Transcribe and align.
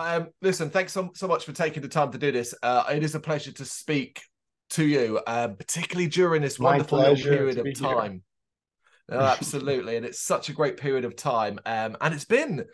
um, 0.00 0.28
listen, 0.42 0.70
thanks 0.70 0.92
so, 0.92 1.10
so 1.14 1.26
much 1.28 1.44
for 1.44 1.52
taking 1.52 1.82
the 1.82 1.88
time 1.88 2.12
to 2.12 2.18
do 2.18 2.32
this. 2.32 2.54
Uh, 2.62 2.84
it 2.90 3.02
is 3.02 3.14
a 3.14 3.20
pleasure 3.20 3.52
to 3.52 3.64
speak 3.64 4.20
to 4.70 4.84
you, 4.84 5.20
uh, 5.26 5.48
particularly 5.48 6.08
during 6.08 6.42
this 6.42 6.58
My 6.58 6.78
wonderful 6.78 7.16
period 7.16 7.58
of 7.58 7.78
time. 7.78 8.22
No, 9.08 9.18
absolutely, 9.18 9.96
and 9.96 10.06
it's 10.06 10.20
such 10.20 10.48
a 10.48 10.52
great 10.52 10.76
period 10.76 11.04
of 11.04 11.16
time, 11.16 11.58
um, 11.66 11.96
and 12.00 12.14
it's 12.14 12.24
been 12.24 12.64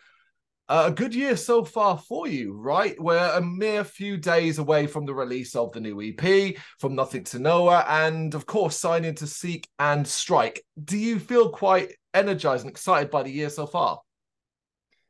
a 0.69 0.91
good 0.91 1.15
year 1.15 1.37
so 1.37 1.63
far 1.63 1.97
for 1.97 2.27
you, 2.27 2.53
right? 2.53 2.95
We're 2.99 3.31
a 3.33 3.41
mere 3.41 3.83
few 3.83 4.17
days 4.17 4.59
away 4.59 4.85
from 4.85 5.05
the 5.05 5.15
release 5.15 5.55
of 5.55 5.71
the 5.71 5.79
new 5.79 6.01
EP, 6.01 6.55
from 6.79 6.93
Nothing 6.93 7.23
to 7.25 7.39
Nowhere, 7.39 7.85
and 7.87 8.35
of 8.35 8.45
course, 8.45 8.77
signing 8.77 9.15
to 9.15 9.27
Seek 9.27 9.67
and 9.79 10.05
Strike. 10.05 10.61
Do 10.83 10.97
you 10.97 11.19
feel 11.19 11.49
quite 11.49 11.93
energized 12.13 12.65
and 12.65 12.71
excited 12.71 13.09
by 13.09 13.23
the 13.23 13.31
year 13.31 13.49
so 13.49 13.65
far? 13.65 13.99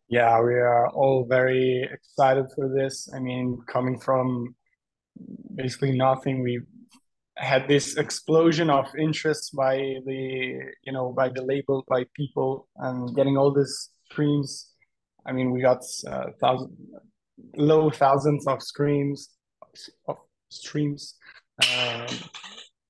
Yeah, 0.10 0.42
we 0.42 0.54
are 0.54 0.88
all 0.90 1.26
very 1.28 1.88
excited 1.92 2.46
for 2.56 2.70
this. 2.70 3.10
I 3.14 3.20
mean, 3.20 3.60
coming 3.68 4.00
from 4.00 4.56
basically 5.54 5.98
nothing, 5.98 6.42
we 6.42 6.62
had 7.36 7.68
this 7.68 7.98
explosion 7.98 8.70
of 8.70 8.88
interest 8.98 9.54
by 9.56 9.76
the, 10.06 10.60
you 10.84 10.94
know, 10.94 11.12
by 11.12 11.28
the 11.30 11.44
label, 11.44 11.84
by 11.90 12.06
people, 12.16 12.70
and 12.78 13.14
getting 13.16 13.38
all 13.38 13.54
these 13.54 13.90
streams. 14.10 14.72
I 15.26 15.34
mean, 15.34 15.52
we 15.52 15.62
got 15.62 15.84
uh, 16.08 16.28
thousand, 16.40 16.78
low 17.58 17.90
thousands 17.90 18.48
of 18.48 18.64
streams, 18.64 19.30
of 20.08 20.18
streams. 20.50 21.16
Um, 21.78 22.08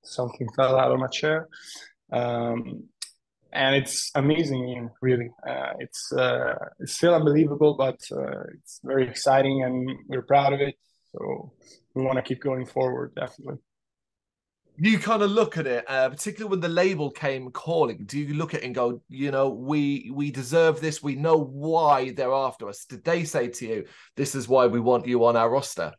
something 0.04 0.48
fell 0.56 0.78
out 0.78 0.92
of 0.92 1.00
my 1.00 1.08
chair. 1.08 1.48
Um, 2.12 2.84
and 3.58 3.75
it's 3.75 4.11
amazing, 4.16 4.89
really. 5.02 5.30
Uh, 5.47 5.73
it's 5.80 6.11
uh, 6.13 6.55
it's 6.80 6.94
still 6.94 7.16
unbelievable, 7.16 7.75
but 7.77 8.00
uh, 8.11 8.44
it's 8.55 8.80
very 8.83 9.08
exciting, 9.09 9.63
and 9.63 9.89
we're 10.08 10.22
proud 10.23 10.53
of 10.53 10.61
it. 10.61 10.75
So 11.13 11.53
we 11.95 12.03
want 12.03 12.17
to 12.17 12.22
keep 12.23 12.41
going 12.41 12.66
forward, 12.66 13.16
definitely. 13.16 13.58
you 14.80 15.00
kind 15.00 15.23
of 15.23 15.31
look 15.31 15.58
at 15.58 15.66
it, 15.67 15.85
uh, 15.89 16.09
particularly 16.09 16.52
when 16.52 16.59
the 16.59 16.69
label 16.69 17.09
came 17.11 17.52
calling. 17.52 18.05
Do 18.05 18.19
you 18.19 18.35
look 18.35 18.53
at 18.53 18.61
it 18.61 18.66
and 18.66 18.75
go, 18.75 19.02
you 19.09 19.31
know, 19.31 19.50
we 19.50 20.11
we 20.13 20.31
deserve 20.31 20.81
this. 20.81 21.02
We 21.02 21.16
know 21.16 21.38
why 21.38 22.11
they're 22.11 22.33
after 22.33 22.69
us. 22.69 22.85
Did 22.85 23.03
they 23.03 23.23
say 23.23 23.47
to 23.50 23.67
you, 23.67 23.85
this 24.16 24.35
is 24.35 24.47
why 24.47 24.67
we 24.67 24.80
want 24.80 25.08
you 25.08 25.25
on 25.25 25.35
our 25.35 25.50
roster? 25.50 25.94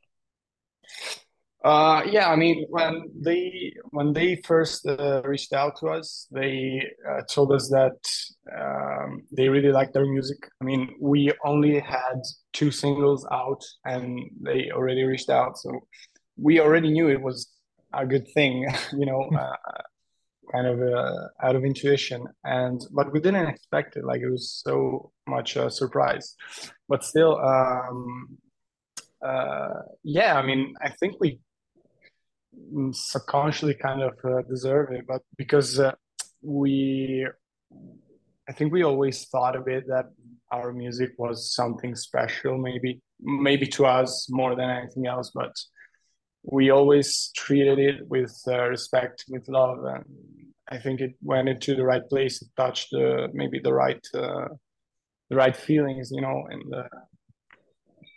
Uh, 1.69 2.03
yeah, 2.11 2.31
I 2.31 2.37
mean, 2.37 2.65
when 2.71 3.11
they 3.15 3.75
when 3.91 4.15
they 4.15 4.37
first 4.37 4.87
uh, 4.87 5.21
reached 5.23 5.53
out 5.53 5.77
to 5.81 5.89
us, 5.89 6.27
they 6.31 6.81
uh, 7.07 7.21
told 7.29 7.53
us 7.53 7.69
that 7.69 7.99
um, 8.59 9.25
they 9.37 9.51
really 9.51 9.71
liked 9.71 9.93
their 9.93 10.07
music. 10.07 10.39
I 10.63 10.65
mean, 10.65 10.97
we 10.99 11.31
only 11.45 11.79
had 11.79 12.23
two 12.55 12.71
singles 12.71 13.29
out, 13.31 13.63
and 13.85 14.19
they 14.41 14.71
already 14.73 15.03
reached 15.03 15.29
out, 15.29 15.59
so 15.59 15.81
we 16.39 16.59
already 16.59 16.91
knew 16.91 17.11
it 17.11 17.21
was 17.21 17.51
a 17.93 18.07
good 18.07 18.27
thing, 18.33 18.67
you 18.99 19.05
know, 19.05 19.29
uh, 19.39 19.83
kind 20.51 20.67
of 20.69 20.81
uh, 20.81 21.29
out 21.43 21.55
of 21.55 21.67
intuition. 21.67 22.25
And 22.45 22.81
but 22.93 23.13
we 23.13 23.21
didn't 23.21 23.47
expect 23.47 23.97
it; 23.97 24.07
like 24.07 24.23
it 24.23 24.31
was 24.31 24.63
so 24.65 25.13
much 25.27 25.57
a 25.57 25.71
surprise. 25.71 26.35
But 26.89 27.05
still, 27.05 27.39
um, 27.39 28.39
uh, 29.21 29.83
yeah, 30.03 30.39
I 30.39 30.47
mean, 30.47 30.75
I 30.81 30.89
think 30.89 31.17
we 31.21 31.41
subconsciously 32.93 33.75
kind 33.75 34.03
of 34.03 34.15
uh, 34.25 34.43
deserve 34.43 34.91
it, 34.93 35.07
but 35.07 35.23
because 35.37 35.79
uh, 35.79 35.93
we, 36.43 37.27
I 38.49 38.53
think 38.53 38.73
we 38.73 38.83
always 38.83 39.27
thought 39.27 39.57
of 39.57 39.69
it 39.69 39.87
that 39.89 40.07
our 40.53 40.73
music 40.73 41.11
was 41.19 41.55
something 41.55 41.95
special, 41.95 42.57
maybe 42.59 43.01
maybe 43.21 43.67
to 43.67 43.85
us 43.85 44.29
more 44.31 44.55
than 44.55 44.71
anything 44.71 45.07
else, 45.07 45.33
but 45.35 45.55
we 46.45 46.71
always 46.71 47.31
treated 47.37 47.79
it 47.79 48.07
with 48.09 48.35
uh, 48.47 48.69
respect, 48.69 49.25
with 49.29 49.49
love, 49.49 49.85
and 49.85 50.05
I 50.71 50.79
think 50.79 51.01
it 51.01 51.15
went 51.21 51.49
into 51.49 51.75
the 51.75 51.85
right 51.85 52.07
place. 52.09 52.41
It 52.41 52.49
touched 52.57 52.95
maybe 53.33 53.59
the 53.59 53.73
right 53.73 54.07
uh, 54.15 54.49
the 55.31 55.37
right 55.37 55.57
feelings, 55.57 56.11
you 56.11 56.23
know, 56.23 56.47
the 56.71 56.89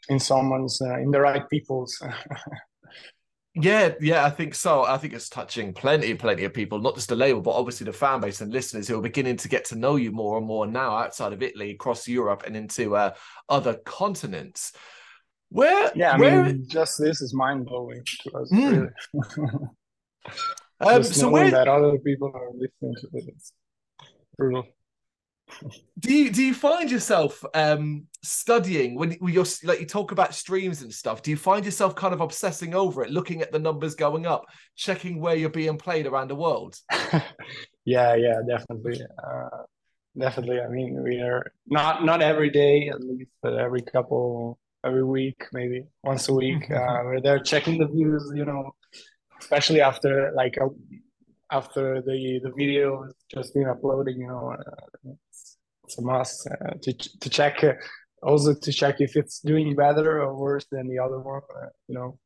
in 0.10 0.20
someone's 0.20 0.82
uh, 0.82 1.00
in 1.00 1.12
the 1.12 1.22
right 1.22 1.50
people's. 1.50 2.02
Yeah, 3.54 3.96
yeah, 4.00 4.24
I 4.24 4.30
think 4.30 4.56
so. 4.56 4.84
I 4.84 4.98
think 4.98 5.14
it's 5.14 5.28
touching 5.28 5.74
plenty, 5.74 6.14
plenty 6.14 6.46
of 6.46 6.54
people, 6.54 6.80
not 6.80 6.96
just 6.96 7.10
the 7.10 7.18
label, 7.18 7.42
but 7.42 7.52
obviously 7.52 7.84
the 7.86 7.92
fan 7.92 8.22
base 8.22 8.40
and 8.40 8.52
listeners 8.54 8.88
who 8.88 8.98
are 8.98 9.02
beginning 9.02 9.36
to 9.38 9.50
get 9.50 9.66
to 9.66 9.76
know 9.76 9.98
you 9.98 10.14
more 10.14 10.38
and 10.38 10.48
more 10.48 10.66
now 10.66 10.96
outside 10.96 11.34
of 11.34 11.44
Italy, 11.44 11.72
across 11.72 12.08
Europe, 12.08 12.44
and 12.48 12.56
into 12.56 12.96
uh, 12.96 13.14
other 13.50 13.74
continents. 13.86 14.72
Where, 15.50 15.92
yeah, 15.96 16.14
I 16.14 16.18
where, 16.18 16.44
mean, 16.46 16.66
just 16.66 16.98
this 16.98 17.22
is 17.22 17.34
mind 17.34 17.66
blowing 17.66 18.02
to 18.24 18.32
us, 18.38 18.52
Mm. 18.54 18.72
really. 18.72 19.68
um, 20.80 21.04
so 21.04 21.30
where 21.30 21.52
that 21.52 21.68
other 21.68 21.98
people 22.00 22.32
are 22.34 22.52
listening 22.54 22.96
to 23.02 23.10
it, 23.18 23.26
it's 23.36 23.52
brutal. 24.38 24.66
Do 26.00 26.14
you 26.14 26.32
do 26.32 26.44
you 26.44 26.54
find 26.54 26.90
yourself 26.90 27.44
um 27.54 28.08
studying 28.24 28.96
when 28.96 29.14
when 29.14 29.34
you're 29.34 29.46
like 29.64 29.80
you 29.80 29.86
talk 29.86 30.12
about 30.12 30.34
streams 30.34 30.82
and 30.82 30.94
stuff? 30.94 31.22
Do 31.22 31.32
you 31.32 31.38
find 31.38 31.66
yourself 31.66 31.96
kind 31.96 32.14
of 32.14 32.22
obsessing 32.22 32.74
over 32.76 33.04
it, 33.04 33.12
looking 33.12 33.42
at 33.42 33.52
the 33.52 33.60
numbers 33.60 33.96
going 33.96 34.26
up, 34.26 34.46
checking 34.76 35.20
where 35.20 35.36
you're 35.36 35.50
being 35.50 35.78
played 35.78 36.08
around 36.08 36.30
the 36.30 36.36
world? 36.36 36.76
Yeah, 37.86 38.16
yeah, 38.16 38.42
definitely. 38.48 39.02
Uh, 39.24 39.64
definitely. 40.18 40.62
I 40.62 40.68
mean, 40.68 41.02
we 41.02 41.20
are 41.20 41.52
not 41.68 42.06
not 42.06 42.22
every 42.22 42.50
day 42.50 42.90
at 42.90 43.02
least, 43.02 43.32
but 43.42 43.56
every 43.56 43.82
couple, 43.82 44.60
every 44.86 45.04
week, 45.04 45.44
maybe 45.52 45.84
once 46.04 46.30
a 46.30 46.34
week. 46.34 46.70
Uh, 46.70 47.02
we're 47.04 47.22
there 47.22 47.40
checking 47.40 47.80
the 47.80 47.88
views, 47.88 48.32
you 48.36 48.46
know, 48.46 48.76
especially 49.40 49.82
after 49.82 50.32
like 50.36 50.58
a, 50.58 50.70
after 51.52 52.02
the 52.02 52.40
the 52.44 52.52
video 52.56 53.04
has 53.04 53.14
just 53.34 53.54
been 53.54 53.66
uploaded, 53.66 54.16
you 54.16 54.28
know, 54.28 54.56
uh, 54.58 55.12
it's, 55.92 55.98
a 55.98 56.02
must 56.02 56.48
uh, 56.48 56.74
to 56.82 56.94
to 56.94 57.30
check. 57.30 57.64
Uh, 57.64 57.74
also 58.24 58.54
to 58.54 58.72
check 58.72 59.02
if 59.02 59.16
it's 59.16 59.40
doing 59.40 59.76
better 59.76 60.22
or 60.22 60.36
worse 60.36 60.66
than 60.72 60.88
the 60.88 61.00
other 61.00 61.20
one, 61.20 61.42
uh, 61.60 61.68
you 61.88 61.96
know. 61.96 62.20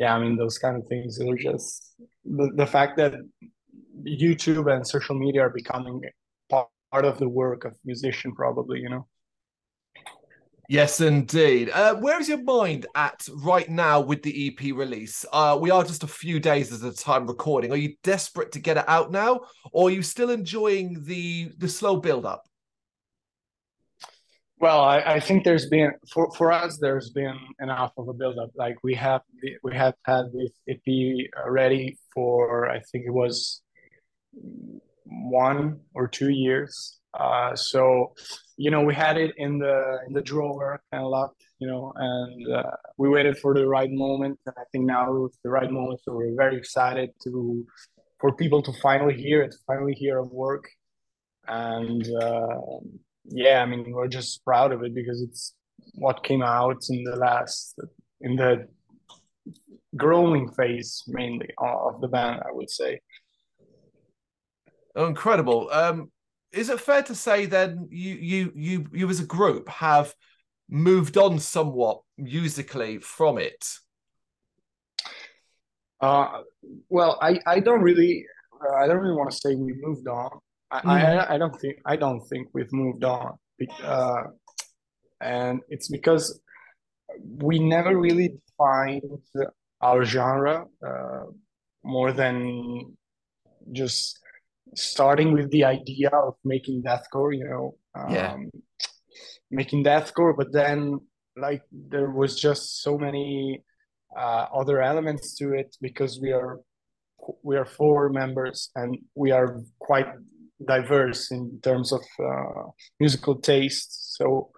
Yeah, 0.00 0.14
I 0.14 0.20
mean 0.20 0.36
those 0.36 0.58
kind 0.58 0.76
of 0.76 0.86
things 0.88 1.20
are 1.20 1.36
just 1.36 1.94
the, 2.24 2.50
the 2.54 2.66
fact 2.66 2.96
that 2.96 3.14
YouTube 4.02 4.72
and 4.72 4.86
social 4.86 5.16
media 5.16 5.42
are 5.42 5.50
becoming 5.50 6.00
part 6.50 7.04
of 7.04 7.18
the 7.18 7.28
work 7.28 7.64
of 7.64 7.76
musician, 7.84 8.34
probably, 8.34 8.80
you 8.80 8.88
know. 8.88 9.06
Yes, 10.70 11.00
indeed. 11.00 11.70
Uh, 11.70 11.94
where 11.94 12.20
is 12.20 12.28
your 12.28 12.42
mind 12.42 12.86
at 12.94 13.26
right 13.36 13.68
now 13.70 14.00
with 14.00 14.22
the 14.22 14.48
EP 14.48 14.74
release? 14.74 15.24
Uh, 15.32 15.58
we 15.58 15.70
are 15.70 15.82
just 15.82 16.04
a 16.04 16.06
few 16.06 16.38
days 16.38 16.70
at 16.72 16.92
a 16.92 16.94
time 16.94 17.26
recording. 17.26 17.72
Are 17.72 17.76
you 17.76 17.94
desperate 18.02 18.52
to 18.52 18.58
get 18.58 18.76
it 18.76 18.84
out 18.86 19.10
now, 19.10 19.40
or 19.72 19.88
are 19.88 19.90
you 19.90 20.02
still 20.02 20.28
enjoying 20.30 21.02
the 21.04 21.50
the 21.56 21.68
slow 21.68 21.96
build 21.96 22.26
up? 22.26 22.47
Well, 24.60 24.80
I, 24.80 24.98
I 24.98 25.20
think 25.20 25.44
there's 25.44 25.68
been 25.68 25.92
for, 26.12 26.32
for 26.32 26.50
us 26.50 26.78
there's 26.80 27.10
been 27.10 27.38
enough 27.60 27.92
of 27.96 28.08
a 28.08 28.12
build-up. 28.12 28.50
Like 28.56 28.76
we 28.82 28.94
have 28.94 29.22
we 29.62 29.72
have 29.74 29.94
had 30.04 30.24
this 30.32 30.50
EP 30.68 31.28
ready 31.46 31.96
for 32.12 32.68
I 32.68 32.80
think 32.90 33.04
it 33.06 33.12
was 33.12 33.62
one 35.04 35.80
or 35.94 36.08
two 36.08 36.30
years. 36.30 36.98
Uh, 37.14 37.54
so 37.54 38.14
you 38.56 38.70
know 38.72 38.82
we 38.82 38.94
had 38.94 39.16
it 39.16 39.32
in 39.36 39.58
the 39.58 39.98
in 40.08 40.12
the 40.12 40.22
drawer 40.22 40.82
and 40.90 41.04
locked, 41.04 41.44
you 41.60 41.68
know, 41.68 41.92
and 41.94 42.52
uh, 42.52 42.70
we 42.96 43.08
waited 43.08 43.38
for 43.38 43.54
the 43.54 43.66
right 43.66 43.92
moment. 43.92 44.40
And 44.44 44.54
I 44.58 44.64
think 44.72 44.86
now 44.86 45.24
it's 45.26 45.38
the 45.44 45.50
right 45.50 45.70
moment. 45.70 46.00
So 46.02 46.14
we're 46.14 46.34
very 46.34 46.56
excited 46.56 47.10
to 47.22 47.64
for 48.18 48.34
people 48.34 48.60
to 48.62 48.72
finally 48.82 49.14
hear 49.14 49.40
it, 49.42 49.54
finally 49.68 49.94
hear 49.94 50.18
our 50.18 50.24
work, 50.24 50.68
and. 51.46 52.04
Uh, 52.20 52.80
yeah, 53.28 53.62
I 53.62 53.66
mean, 53.66 53.92
we're 53.92 54.08
just 54.08 54.44
proud 54.44 54.72
of 54.72 54.82
it 54.82 54.94
because 54.94 55.22
it's 55.22 55.54
what 55.94 56.24
came 56.24 56.42
out 56.42 56.82
in 56.90 57.04
the 57.04 57.16
last, 57.16 57.78
in 58.20 58.36
the 58.36 58.68
growing 59.96 60.50
phase 60.52 61.02
mainly 61.06 61.50
of 61.58 62.00
the 62.00 62.08
band, 62.08 62.42
I 62.46 62.52
would 62.52 62.70
say. 62.70 63.00
Oh, 64.94 65.06
incredible. 65.06 65.68
Um, 65.70 66.10
is 66.52 66.70
it 66.70 66.80
fair 66.80 67.02
to 67.02 67.14
say 67.14 67.46
then 67.46 67.88
you 67.90 68.14
you 68.14 68.52
you 68.54 68.86
you 68.92 69.10
as 69.10 69.20
a 69.20 69.26
group 69.26 69.68
have 69.68 70.14
moved 70.68 71.16
on 71.16 71.38
somewhat 71.38 72.00
musically 72.16 72.98
from 72.98 73.38
it? 73.38 73.64
Uh, 76.00 76.42
well, 76.88 77.18
I 77.20 77.38
I 77.46 77.60
don't 77.60 77.82
really 77.82 78.24
I 78.76 78.86
don't 78.86 78.98
really 78.98 79.16
want 79.16 79.30
to 79.30 79.36
say 79.36 79.54
we 79.54 79.74
moved 79.80 80.08
on. 80.08 80.40
I, 80.70 80.80
Mm. 80.80 80.88
I 80.90 81.34
I 81.34 81.38
don't 81.38 81.56
think 81.60 81.76
I 81.86 81.96
don't 81.96 82.20
think 82.30 82.48
we've 82.52 82.72
moved 82.72 83.04
on. 83.04 83.38
Uh, 83.82 84.22
and 85.20 85.60
it's 85.68 85.88
because 85.88 86.40
we 87.48 87.58
never 87.58 87.92
really 87.98 88.28
defined 88.46 89.02
our 89.80 90.04
genre 90.04 90.66
uh, 90.86 91.24
more 91.84 92.12
than 92.12 92.36
just 93.72 94.18
starting 94.74 95.32
with 95.32 95.50
the 95.50 95.64
idea 95.64 96.10
of 96.10 96.34
making 96.44 96.82
deathcore, 96.82 97.32
you 97.36 97.44
know, 97.48 97.74
Yeah. 98.14 98.32
um, 98.34 98.50
making 99.50 99.82
deathcore, 99.84 100.34
but 100.36 100.52
then 100.52 101.00
like 101.36 101.62
there 101.72 102.10
was 102.10 102.38
just 102.38 102.82
so 102.82 102.98
many 102.98 103.62
uh, 104.16 104.44
other 104.60 104.80
elements 104.82 105.34
to 105.38 105.52
it 105.60 105.76
because 105.80 106.20
we 106.20 106.30
are 106.32 106.60
we 107.42 107.56
are 107.56 107.64
four 107.80 108.08
members 108.10 108.70
and 108.76 108.98
we 109.14 109.30
are 109.32 109.48
quite 109.78 110.08
diverse 110.66 111.30
in 111.30 111.60
terms 111.62 111.92
of 111.92 112.02
uh, 112.18 112.70
musical 113.00 113.36
taste. 113.36 114.16
So 114.16 114.50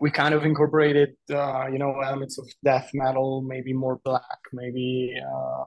we 0.00 0.10
kind 0.10 0.34
of 0.34 0.44
incorporated, 0.44 1.10
uh, 1.32 1.66
you 1.68 1.78
know, 1.78 2.00
elements 2.00 2.38
of 2.38 2.48
death 2.64 2.90
metal, 2.92 3.42
maybe 3.46 3.72
more 3.72 4.00
black, 4.04 4.40
maybe 4.52 5.14
uh, 5.16 5.64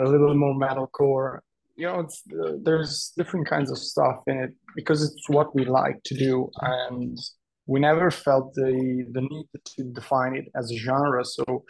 a 0.00 0.04
little 0.04 0.34
more 0.34 0.54
metalcore. 0.54 1.40
You 1.76 1.86
know, 1.86 2.00
it's, 2.00 2.22
there's 2.62 3.12
different 3.16 3.48
kinds 3.48 3.70
of 3.70 3.78
stuff 3.78 4.18
in 4.26 4.38
it 4.38 4.54
because 4.74 5.02
it's 5.02 5.28
what 5.28 5.54
we 5.54 5.64
like 5.64 6.02
to 6.04 6.16
do, 6.16 6.48
and 6.60 7.18
we 7.66 7.80
never 7.80 8.10
felt 8.10 8.54
the 8.54 9.04
the 9.12 9.20
need 9.20 9.46
to 9.52 9.84
define 9.92 10.36
it 10.36 10.46
as 10.54 10.70
a 10.70 10.76
genre. 10.78 11.24
So 11.24 11.64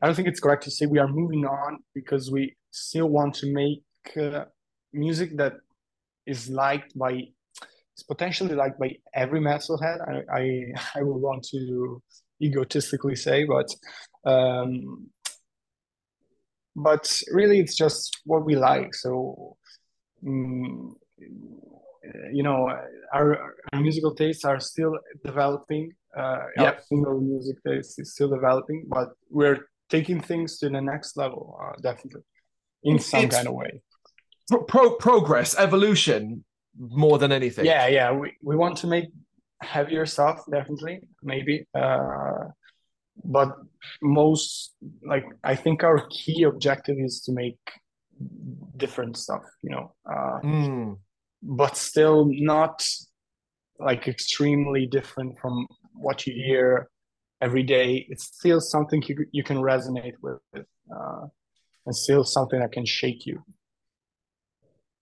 I 0.00 0.06
don't 0.06 0.14
think 0.14 0.28
it's 0.28 0.40
correct 0.40 0.64
to 0.64 0.70
say 0.70 0.86
we 0.86 0.98
are 0.98 1.08
moving 1.08 1.46
on 1.46 1.78
because 1.94 2.30
we 2.30 2.56
still 2.70 3.08
want 3.08 3.34
to 3.36 3.52
make 3.52 3.82
uh, 4.16 4.44
music 4.92 5.36
that 5.36 5.54
is 6.26 6.48
liked 6.48 6.96
by 6.98 7.12
it's 7.94 8.02
potentially 8.04 8.54
liked 8.54 8.78
by 8.78 8.96
every 9.14 9.40
metalhead. 9.40 9.98
I 10.08 10.40
I, 10.40 10.42
I 11.00 11.02
would 11.02 11.20
want 11.20 11.44
to 11.50 12.02
egotistically 12.40 13.16
say, 13.16 13.44
but 13.44 13.68
um, 14.24 15.08
but 16.74 17.22
really 17.30 17.60
it's 17.60 17.76
just 17.76 18.20
what 18.24 18.44
we 18.44 18.56
like. 18.56 18.94
So 18.94 19.56
um, 20.26 20.96
you 22.32 22.42
know, 22.42 22.68
our, 23.12 23.54
our 23.72 23.80
musical 23.80 24.14
tastes 24.14 24.44
are 24.44 24.60
still 24.60 24.98
developing. 25.24 25.92
Uh, 26.16 26.38
yep. 26.56 26.74
Our 26.74 26.82
single 26.88 27.20
music 27.20 27.56
taste 27.66 27.98
is 27.98 28.12
still 28.12 28.28
developing, 28.28 28.84
but 28.88 29.10
we're 29.30 29.66
taking 29.88 30.20
things 30.20 30.58
to 30.58 30.68
the 30.68 30.80
next 30.80 31.16
level, 31.16 31.58
uh, 31.62 31.80
definitely, 31.80 32.22
in 32.82 32.98
some 32.98 33.24
it's 33.24 33.36
kind 33.36 33.48
of 33.48 33.54
way. 33.54 33.80
Pro- 34.68 34.96
progress, 34.96 35.56
evolution, 35.58 36.44
more 36.78 37.18
than 37.18 37.32
anything. 37.32 37.64
Yeah, 37.64 37.86
yeah. 37.86 38.12
We 38.12 38.36
we 38.42 38.56
want 38.56 38.76
to 38.78 38.86
make 38.86 39.06
heavier 39.60 40.06
stuff, 40.06 40.44
definitely, 40.50 41.00
maybe. 41.22 41.66
Uh, 41.74 42.48
but 43.24 43.56
most, 44.00 44.74
like, 45.06 45.26
I 45.44 45.54
think 45.54 45.84
our 45.84 46.06
key 46.10 46.42
objective 46.44 46.96
is 46.98 47.20
to 47.22 47.32
make 47.32 47.58
different 48.76 49.16
stuff. 49.16 49.42
You 49.62 49.70
know. 49.70 49.94
Uh, 50.04 50.40
mm. 50.44 50.98
But 51.42 51.76
still 51.76 52.28
not 52.30 52.84
like 53.78 54.06
extremely 54.06 54.86
different 54.86 55.38
from 55.40 55.66
what 55.94 56.26
you 56.26 56.34
hear 56.34 56.88
every 57.40 57.62
day. 57.62 58.06
It's 58.08 58.24
still 58.24 58.60
something 58.60 59.02
you, 59.08 59.26
you 59.32 59.42
can 59.42 59.58
resonate 59.58 60.14
with, 60.22 60.38
uh, 60.54 61.26
and 61.86 61.94
still 61.94 62.24
something 62.24 62.60
that 62.60 62.72
can 62.72 62.86
shake 62.86 63.26
you. 63.26 63.42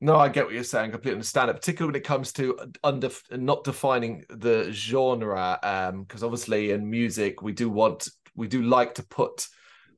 No, 0.01 0.17
I 0.17 0.29
get 0.29 0.47
what 0.47 0.55
you're 0.55 0.65
saying. 0.65 0.93
Completely 0.93 1.17
understand 1.17 1.51
it, 1.51 1.55
particularly 1.55 1.93
when 1.93 2.01
it 2.01 2.07
comes 2.07 2.33
to 2.35 2.59
under 2.83 3.11
not 3.33 3.65
defining 3.65 4.25
the 4.31 4.73
genre. 4.73 5.59
Because 5.61 6.23
um, 6.23 6.27
obviously, 6.27 6.71
in 6.71 6.89
music, 6.89 7.43
we 7.43 7.53
do 7.53 7.69
want, 7.69 8.09
we 8.35 8.49
do 8.49 8.63
like 8.63 8.95
to 8.95 9.03
put 9.03 9.47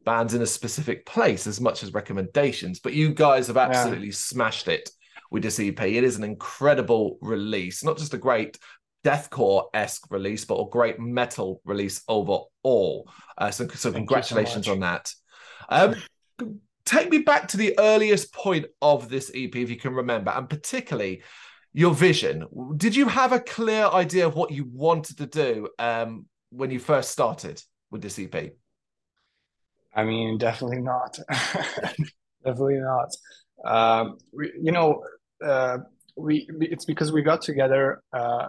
bands 0.04 0.34
in 0.34 0.42
a 0.42 0.46
specific 0.46 1.06
place 1.06 1.46
as 1.46 1.60
much 1.60 1.84
as 1.84 1.94
recommendations. 1.94 2.80
But 2.80 2.94
you 2.94 3.14
guys 3.14 3.46
have 3.46 3.56
absolutely 3.56 4.08
yeah. 4.08 4.14
smashed 4.14 4.66
it 4.66 4.90
with 5.30 5.44
this 5.44 5.60
EP. 5.60 5.80
It 5.80 6.04
is 6.04 6.16
an 6.16 6.24
incredible 6.24 7.18
release, 7.20 7.84
not 7.84 7.96
just 7.96 8.14
a 8.14 8.18
great 8.18 8.58
deathcore 9.04 9.66
esque 9.72 10.10
release, 10.10 10.44
but 10.44 10.56
a 10.56 10.68
great 10.68 10.98
metal 10.98 11.60
release 11.64 12.02
overall. 12.08 13.08
Uh, 13.38 13.50
so, 13.50 13.68
so 13.68 13.92
congratulations 13.92 14.66
so 14.66 14.72
on 14.72 14.80
that. 14.80 15.12
Um, 15.68 15.94
take 16.84 17.10
me 17.10 17.18
back 17.18 17.48
to 17.48 17.56
the 17.56 17.74
earliest 17.78 18.32
point 18.32 18.66
of 18.80 19.08
this 19.08 19.30
EP, 19.34 19.54
if 19.54 19.70
you 19.70 19.76
can 19.76 19.94
remember, 19.94 20.30
and 20.30 20.48
particularly 20.48 21.22
your 21.72 21.94
vision. 21.94 22.46
Did 22.76 22.94
you 22.94 23.08
have 23.08 23.32
a 23.32 23.40
clear 23.40 23.86
idea 23.86 24.26
of 24.26 24.34
what 24.34 24.50
you 24.50 24.68
wanted 24.70 25.18
to 25.18 25.26
do 25.26 25.68
um, 25.78 26.26
when 26.50 26.70
you 26.70 26.78
first 26.78 27.10
started 27.10 27.62
with 27.90 28.02
this 28.02 28.18
EP? 28.18 28.52
I 29.94 30.04
mean, 30.04 30.38
definitely 30.38 30.80
not. 30.80 31.18
definitely 32.44 32.80
not. 32.80 33.08
Um, 33.64 34.18
we, 34.32 34.52
you 34.60 34.72
know, 34.72 35.02
uh, 35.44 35.78
we 36.16 36.46
it's 36.60 36.84
because 36.84 37.12
we 37.12 37.22
got 37.22 37.42
together 37.42 38.02
uh, 38.12 38.48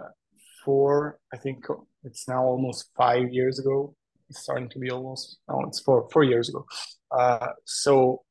four, 0.64 1.18
I 1.32 1.36
think 1.36 1.64
it's 2.02 2.28
now 2.28 2.44
almost 2.44 2.90
five 2.96 3.32
years 3.32 3.58
ago. 3.58 3.94
It's 4.28 4.42
starting 4.42 4.68
to 4.70 4.78
be 4.78 4.90
almost, 4.90 5.38
oh, 5.48 5.64
it's 5.66 5.80
four, 5.80 6.08
four 6.12 6.24
years 6.24 6.48
ago. 6.48 6.66
Uh, 7.10 7.48
so, 7.64 8.22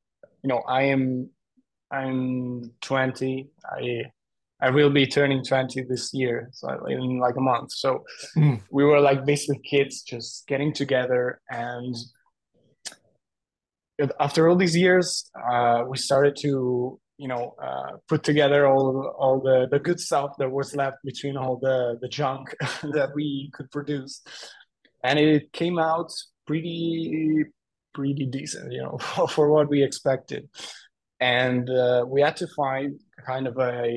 you 0.43 0.49
know, 0.49 0.61
I 0.67 0.83
am, 0.83 1.29
I'm 1.91 2.71
20. 2.81 3.49
I, 3.65 4.03
I 4.61 4.69
will 4.69 4.89
be 4.89 5.05
turning 5.05 5.43
20 5.43 5.83
this 5.83 6.13
year, 6.13 6.49
so 6.53 6.85
in 6.85 7.19
like 7.19 7.35
a 7.35 7.41
month. 7.41 7.71
So 7.73 8.03
mm. 8.35 8.61
we 8.71 8.83
were 8.83 8.99
like 8.99 9.25
basically 9.25 9.59
kids 9.59 10.01
just 10.03 10.47
getting 10.47 10.73
together 10.73 11.41
and 11.49 11.95
after 14.19 14.49
all 14.49 14.55
these 14.55 14.75
years, 14.75 15.29
uh, 15.49 15.83
we 15.87 15.97
started 15.97 16.35
to 16.41 16.99
you 17.17 17.27
know 17.27 17.55
uh, 17.61 17.97
put 18.07 18.23
together 18.23 18.67
all 18.67 19.13
all 19.17 19.39
the 19.39 19.67
the 19.69 19.79
good 19.79 20.00
stuff 20.00 20.31
that 20.39 20.50
was 20.50 20.75
left 20.75 20.97
between 21.03 21.38
all 21.38 21.57
the 21.57 21.97
the 22.01 22.07
junk 22.07 22.55
that 22.81 23.12
we 23.13 23.51
could 23.53 23.69
produce 23.71 24.21
and 25.03 25.19
it 25.19 25.51
came 25.53 25.77
out 25.79 26.12
pretty 26.48 27.43
pretty 27.93 28.25
decent 28.25 28.72
you 28.72 28.81
know 28.81 28.98
for 29.29 29.51
what 29.51 29.69
we 29.69 29.83
expected 29.83 30.50
and 31.19 31.69
uh, 31.69 32.03
we 32.07 32.22
had 32.22 32.36
to 32.36 32.48
find 32.48 33.00
kind 33.25 33.48
of 33.48 33.57
a 33.60 33.88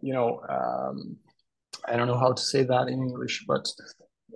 you 0.00 0.12
know 0.12 0.40
um, 0.48 1.16
i 1.86 1.96
don't 1.96 2.06
know 2.06 2.18
how 2.18 2.32
to 2.32 2.42
say 2.42 2.62
that 2.62 2.88
in 2.88 2.94
english 2.94 3.44
but 3.46 3.66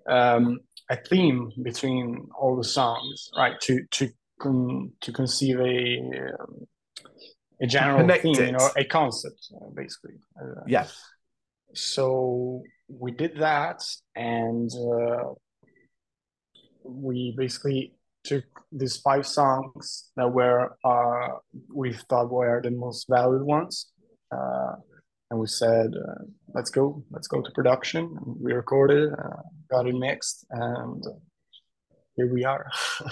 um, 0.09 0.59
a 0.91 0.97
theme 0.97 1.51
between 1.63 2.27
all 2.39 2.57
the 2.57 2.65
songs 2.65 3.31
right 3.37 3.61
to 3.61 3.85
to 3.91 4.09
con- 4.41 4.93
to 5.01 5.13
conceive 5.13 5.61
a 5.61 5.99
um, 6.41 6.67
a 7.63 7.67
general 7.67 8.01
Connect 8.01 8.23
theme, 8.23 8.35
it. 8.35 8.47
you 8.47 8.53
know, 8.53 8.71
a 8.77 8.85
concept, 8.85 9.53
basically. 9.75 10.15
Uh, 10.41 10.63
yeah. 10.67 10.87
So 11.75 12.63
we 12.99 13.13
did 13.13 13.39
that, 13.39 13.83
and 14.15 14.71
uh, 14.75 15.35
we 16.85 17.35
basically 17.37 17.95
took 18.25 18.45
these 18.71 18.97
five 18.99 19.27
songs 19.27 20.11
that 20.17 20.33
were 20.33 20.77
uh, 20.85 21.39
we 21.73 21.93
thought 22.09 22.31
were 22.31 22.61
the 22.63 22.71
most 22.71 23.07
valid 23.09 23.43
ones, 23.43 23.91
uh, 24.31 24.75
and 25.31 25.41
we 25.41 25.47
said, 25.47 25.93
uh, 25.97 26.25
"Let's 26.55 26.71
go, 26.71 27.03
let's 27.11 27.29
go 27.29 27.41
to 27.41 27.51
production." 27.53 28.17
And 28.25 28.37
we 28.41 28.53
recorded, 28.53 29.13
uh, 29.13 29.43
got 29.71 29.87
it 29.87 29.95
mixed, 29.95 30.47
and 30.51 31.03
here 32.17 32.33
we 32.33 32.45
are. 32.45 32.71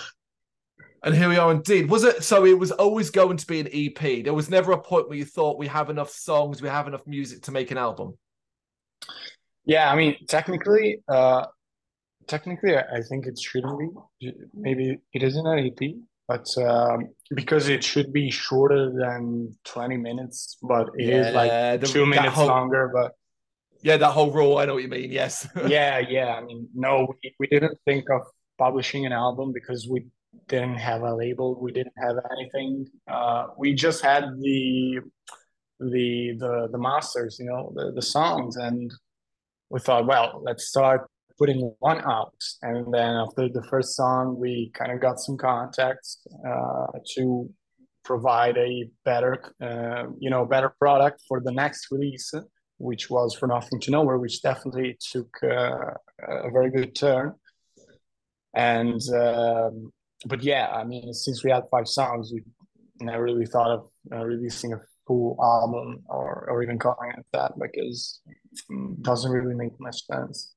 And 1.02 1.14
here 1.14 1.30
we 1.30 1.38
are 1.38 1.50
indeed. 1.50 1.88
Was 1.88 2.04
it 2.04 2.22
so 2.22 2.44
it 2.44 2.58
was 2.58 2.72
always 2.72 3.08
going 3.08 3.38
to 3.38 3.46
be 3.46 3.58
an 3.58 3.68
EP? 3.72 4.22
There 4.22 4.34
was 4.34 4.50
never 4.50 4.72
a 4.72 4.82
point 4.82 5.08
where 5.08 5.16
you 5.16 5.24
thought 5.24 5.58
we 5.58 5.66
have 5.66 5.88
enough 5.88 6.10
songs, 6.10 6.60
we 6.60 6.68
have 6.68 6.86
enough 6.88 7.06
music 7.06 7.44
to 7.44 7.52
make 7.52 7.70
an 7.70 7.78
album. 7.78 8.18
Yeah, 9.64 9.90
I 9.90 9.96
mean, 9.96 10.16
technically, 10.28 11.02
uh 11.08 11.46
technically 12.26 12.76
I 12.76 13.00
think 13.08 13.26
it 13.26 13.38
shouldn't 13.38 13.78
be. 13.78 14.32
Maybe 14.54 14.98
it 15.12 15.22
isn't 15.22 15.46
an 15.46 15.58
EP, 15.58 15.94
but 16.28 16.46
um 16.58 17.08
because 17.34 17.68
it 17.68 17.82
should 17.84 18.12
be 18.12 18.30
shorter 18.30 18.92
than 18.92 19.56
20 19.64 19.96
minutes, 19.96 20.58
but 20.62 20.88
it 20.94 21.08
yeah, 21.08 21.28
is 21.28 21.34
like 21.34 21.80
the, 21.80 21.86
two 21.86 22.06
minutes 22.06 22.34
whole, 22.34 22.48
longer, 22.48 22.90
but 22.92 23.12
yeah, 23.82 23.96
that 23.96 24.10
whole 24.10 24.30
rule, 24.30 24.58
I 24.58 24.66
know 24.66 24.74
what 24.74 24.82
you 24.82 24.88
mean. 24.88 25.10
Yes. 25.10 25.48
yeah, 25.66 25.98
yeah. 25.98 26.34
I 26.34 26.42
mean, 26.42 26.68
no, 26.74 27.14
we, 27.22 27.34
we 27.38 27.46
didn't 27.46 27.78
think 27.86 28.10
of 28.10 28.22
publishing 28.58 29.06
an 29.06 29.12
album 29.12 29.52
because 29.52 29.88
we 29.88 30.04
didn't 30.48 30.76
have 30.76 31.02
a 31.02 31.14
label 31.14 31.60
we 31.60 31.72
didn't 31.72 31.94
have 31.96 32.16
anything 32.36 32.86
uh, 33.08 33.46
we 33.56 33.72
just 33.72 34.02
had 34.02 34.24
the 34.40 35.00
the 35.80 36.34
the 36.38 36.68
the 36.72 36.78
masters 36.78 37.38
you 37.38 37.46
know 37.46 37.72
the, 37.74 37.92
the 37.92 38.02
songs 38.02 38.56
and 38.56 38.92
we 39.70 39.80
thought 39.80 40.06
well 40.06 40.40
let's 40.44 40.66
start 40.66 41.08
putting 41.38 41.74
one 41.78 42.02
out. 42.02 42.34
And 42.60 42.92
then 42.92 43.16
after 43.16 43.48
the 43.48 43.64
first 43.70 43.96
song 43.96 44.38
we 44.38 44.70
kind 44.74 44.92
of 44.92 45.00
got 45.00 45.18
some 45.18 45.36
contacts 45.36 46.18
uh, 46.46 46.86
to 47.14 47.48
provide 48.04 48.56
a 48.58 48.90
better 49.04 49.42
uh, 49.62 50.04
you 50.18 50.30
know 50.30 50.44
better 50.44 50.74
product 50.78 51.22
for 51.28 51.40
the 51.40 51.52
next 51.52 51.88
release 51.90 52.32
which 52.80 53.10
was 53.10 53.34
for 53.34 53.46
nothing 53.46 53.78
to 53.78 53.90
nowhere 53.90 54.18
which 54.18 54.42
definitely 54.42 54.96
took 55.12 55.30
uh, 55.42 55.92
a 56.22 56.50
very 56.50 56.70
good 56.70 56.94
turn. 56.94 57.34
And 58.54 59.00
um, 59.14 59.92
but 60.26 60.42
yeah, 60.42 60.68
I 60.68 60.84
mean, 60.84 61.12
since 61.12 61.44
we 61.44 61.50
had 61.50 61.64
five 61.70 61.86
songs, 61.86 62.32
we 62.32 62.42
never 63.00 63.22
really 63.22 63.46
thought 63.46 63.70
of 63.70 63.88
uh, 64.12 64.24
releasing 64.24 64.72
a 64.72 64.80
full 65.10 65.36
album 65.42 66.04
or, 66.06 66.46
or 66.48 66.62
even 66.62 66.78
calling 66.78 67.10
it 67.18 67.26
that 67.32 67.50
because 67.58 68.20
it 68.54 69.02
doesn't 69.02 69.32
really 69.32 69.56
make 69.56 69.72
much 69.80 70.06
sense 70.06 70.54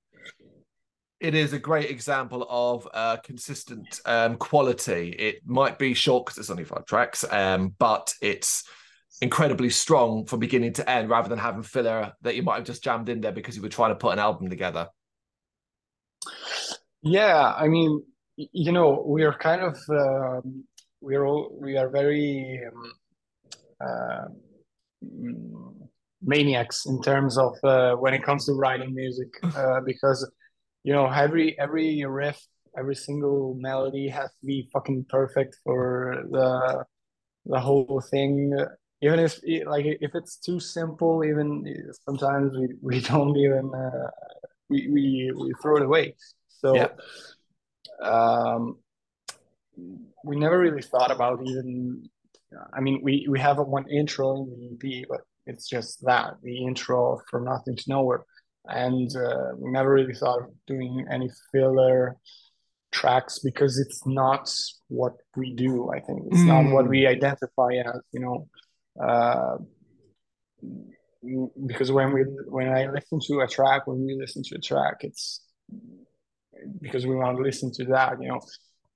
it 1.20 1.34
is 1.34 1.54
a 1.54 1.60
great 1.60 1.90
example 1.90 2.46
of 2.50 2.86
uh, 2.94 3.16
consistent 3.24 4.02
um, 4.06 4.36
quality. 4.36 5.16
It 5.18 5.38
might 5.46 5.80
be 5.80 5.94
short 5.94 6.26
because 6.26 6.38
it's 6.38 6.50
only 6.50 6.66
five 6.66 6.86
tracks, 6.86 7.24
um, 7.32 7.74
but 7.80 8.14
it's 8.22 8.66
incredibly 9.22 9.70
strong 9.70 10.26
from 10.26 10.42
beginning 10.42 10.74
to 10.74 10.90
end 10.90 11.10
rather 11.10 11.30
than 11.30 11.40
having 11.40 11.64
filler 11.64 12.12
that 12.24 12.36
you 12.36 12.44
might 12.44 12.56
have 12.56 12.66
just 12.66 12.84
jammed 12.84 13.08
in 13.08 13.22
there 13.22 13.32
because 13.32 13.56
you 13.56 13.62
were 13.62 13.70
trying 13.70 13.92
to 13.92 13.96
put 13.96 14.12
an 14.12 14.20
album 14.20 14.50
together. 14.50 14.90
Yeah, 17.02 17.54
I 17.56 17.70
mean, 17.70 18.04
you 18.36 18.74
know, 18.74 19.06
we 19.08 19.24
are 19.24 19.38
kind 19.38 19.62
of 19.62 19.78
um, 19.90 20.66
we're 21.00 21.26
all 21.26 21.58
we 21.58 21.78
are 21.78 21.90
very 21.90 22.62
um, 22.68 22.92
maniacs 26.22 26.86
in 26.86 27.02
terms 27.02 27.38
of 27.38 27.54
uh, 27.64 27.96
when 27.96 28.14
it 28.14 28.24
comes 28.24 28.46
to 28.46 28.54
writing 28.54 28.94
music 28.96 29.28
uh, 29.56 29.82
because 29.86 30.30
you 30.84 30.94
know 30.94 31.08
every 31.08 31.58
every 31.60 32.04
riff 32.06 32.40
every 32.78 32.96
single 32.96 33.56
melody 33.60 34.08
has 34.08 34.30
to 34.40 34.46
be 34.46 34.70
fucking 34.74 35.06
perfect 35.10 35.58
for 35.64 36.24
the 36.32 36.86
the 37.46 37.60
whole 37.60 38.02
thing 38.10 38.58
even 39.02 39.20
if 39.20 39.40
like 39.68 39.86
if 39.86 40.16
it's 40.16 40.38
too 40.38 40.60
simple 40.60 41.24
even 41.24 41.64
sometimes 42.06 42.54
we, 42.58 42.68
we 42.82 43.02
don't 43.02 43.36
even 43.38 43.70
uh, 43.76 44.10
we, 44.70 44.88
we 44.90 45.32
we 45.36 45.54
throw 45.62 45.78
it 45.78 45.84
away 45.84 46.16
so 46.48 46.76
yeah. 46.76 46.88
um 48.02 48.78
we 50.24 50.38
never 50.38 50.58
really 50.58 50.82
thought 50.82 51.12
about 51.12 51.40
even 51.46 52.10
i 52.74 52.80
mean 52.80 53.00
we 53.04 53.26
we 53.30 53.40
have 53.40 53.58
one 53.58 53.88
intro 53.90 54.36
in 54.38 54.78
the 54.80 55.02
ep 55.02 55.08
but 55.10 55.22
it's 55.46 55.68
just 55.68 56.04
that 56.06 56.36
the 56.44 56.66
intro 56.66 57.20
from 57.30 57.46
nothing 57.46 57.76
to 57.76 57.84
nowhere 57.88 58.24
and 58.66 59.14
uh, 59.18 59.50
we 59.58 59.70
never 59.72 59.92
really 59.92 60.14
thought 60.14 60.40
of 60.40 60.50
doing 60.68 61.06
any 61.12 61.30
filler 61.52 62.16
tracks 62.92 63.40
because 63.40 63.78
it's 63.78 64.06
not 64.06 64.50
what 64.88 65.14
we 65.36 65.54
do 65.54 65.92
i 65.92 66.00
think 66.00 66.22
it's 66.28 66.42
mm. 66.42 66.48
not 66.48 66.72
what 66.72 66.88
we 66.88 67.02
mm. 67.02 67.10
identify 67.10 67.72
as 67.74 68.02
you 68.12 68.20
know 68.20 68.48
uh, 69.04 69.58
because 71.66 71.92
when 71.92 72.14
we 72.14 72.22
when 72.48 72.70
i 72.70 72.88
listen 72.90 73.20
to 73.20 73.40
a 73.40 73.48
track 73.48 73.88
when 73.88 74.06
we 74.06 74.16
listen 74.16 74.44
to 74.44 74.56
a 74.56 74.62
track 74.62 74.98
it's 75.02 75.42
because 76.82 77.06
we 77.06 77.16
want 77.16 77.36
to 77.36 77.44
listen 77.44 77.72
to 77.72 77.84
that 77.86 78.22
you 78.22 78.28
know 78.28 78.40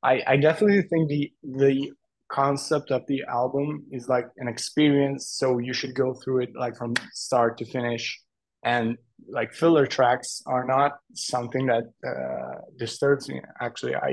i 0.04 0.22
i 0.28 0.38
definitely 0.38 0.84
think 0.84 1.10
the 1.10 1.32
the 1.44 1.92
concept 2.30 2.92
of 2.92 3.06
the 3.08 3.24
album 3.28 3.86
is 3.92 4.08
like 4.10 4.28
an 4.38 4.48
experience 4.48 5.30
so 5.30 5.60
you 5.60 5.74
should 5.74 5.96
go 5.96 6.14
through 6.14 6.42
it 6.42 6.50
like 6.56 6.76
from 6.76 6.94
start 7.14 7.58
to 7.58 7.66
finish. 7.66 8.20
And 8.64 8.98
like 9.30 9.54
filler 9.54 9.88
tracks 9.88 10.42
are 10.46 10.66
not 10.66 10.98
something 11.14 11.68
that 11.68 11.86
uh, 12.06 12.62
disturbs 12.78 13.30
me. 13.30 13.42
Actually 13.62 13.96
i 13.96 14.12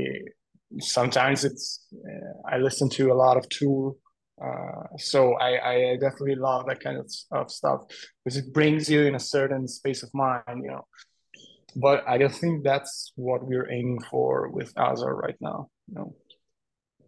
sometimes 0.80 1.44
it's 1.44 1.86
uh, 1.94 2.48
i 2.52 2.58
listen 2.58 2.88
to 2.88 3.12
a 3.12 3.14
lot 3.14 3.36
of 3.36 3.48
tool 3.48 3.96
uh, 4.44 4.82
so 4.98 5.34
I, 5.34 5.70
I 5.70 5.96
definitely 6.00 6.34
love 6.34 6.66
that 6.66 6.80
kind 6.80 6.98
of, 6.98 7.08
of 7.30 7.52
stuff 7.52 7.82
because 8.24 8.36
it 8.36 8.52
brings 8.52 8.90
you 8.90 9.02
in 9.02 9.14
a 9.14 9.20
certain 9.20 9.68
space 9.68 10.02
of 10.02 10.10
mind 10.12 10.62
you 10.64 10.70
know. 10.70 10.86
But 11.76 12.04
i 12.08 12.18
don't 12.18 12.34
think 12.34 12.64
that's 12.64 13.12
what 13.16 13.46
we're 13.46 13.70
aiming 13.70 14.00
for 14.10 14.48
with 14.48 14.74
Aasar 14.74 15.14
right 15.14 15.36
now 15.40 15.68
you 15.88 15.94
know 15.94 16.14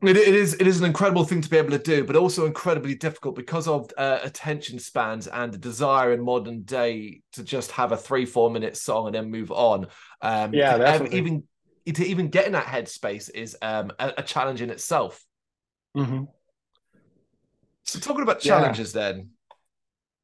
it, 0.03 0.17
it 0.17 0.35
is 0.35 0.55
it 0.55 0.67
is 0.67 0.79
an 0.79 0.87
incredible 0.87 1.25
thing 1.25 1.41
to 1.41 1.49
be 1.49 1.57
able 1.57 1.71
to 1.71 1.79
do, 1.79 2.05
but 2.05 2.17
also 2.17 2.45
incredibly 2.47 2.95
difficult 2.95 3.35
because 3.35 3.67
of 3.67 3.91
uh, 3.97 4.19
attention 4.23 4.79
spans 4.79 5.27
and 5.27 5.53
the 5.53 5.59
desire 5.59 6.13
in 6.13 6.23
modern 6.23 6.63
day 6.63 7.23
to 7.33 7.43
just 7.43 7.71
have 7.73 7.93
a 7.93 7.97
three 7.97 8.27
four 8.27 8.51
minute 8.51 8.77
song 8.77 9.07
and 9.07 9.15
then 9.15 9.31
move 9.31 9.51
on. 9.51 9.87
Um, 10.21 10.53
yeah, 10.53 10.77
that's 10.77 11.15
even 11.15 11.45
to 11.95 12.05
even 12.05 12.29
get 12.29 12.47
in 12.47 12.53
that 12.53 12.67
headspace 12.67 13.31
is 13.35 13.57
um, 13.63 13.93
a, 13.99 14.15
a, 14.19 14.23
challenge 14.23 14.61
in 14.61 14.71
itself. 14.71 15.25
Mm-hmm. 15.97 16.25
So, 17.85 18.01
talking 18.01 18.23
about 18.23 18.41
challenges, 18.41 18.95
yeah. 18.95 19.03
then, 19.13 19.31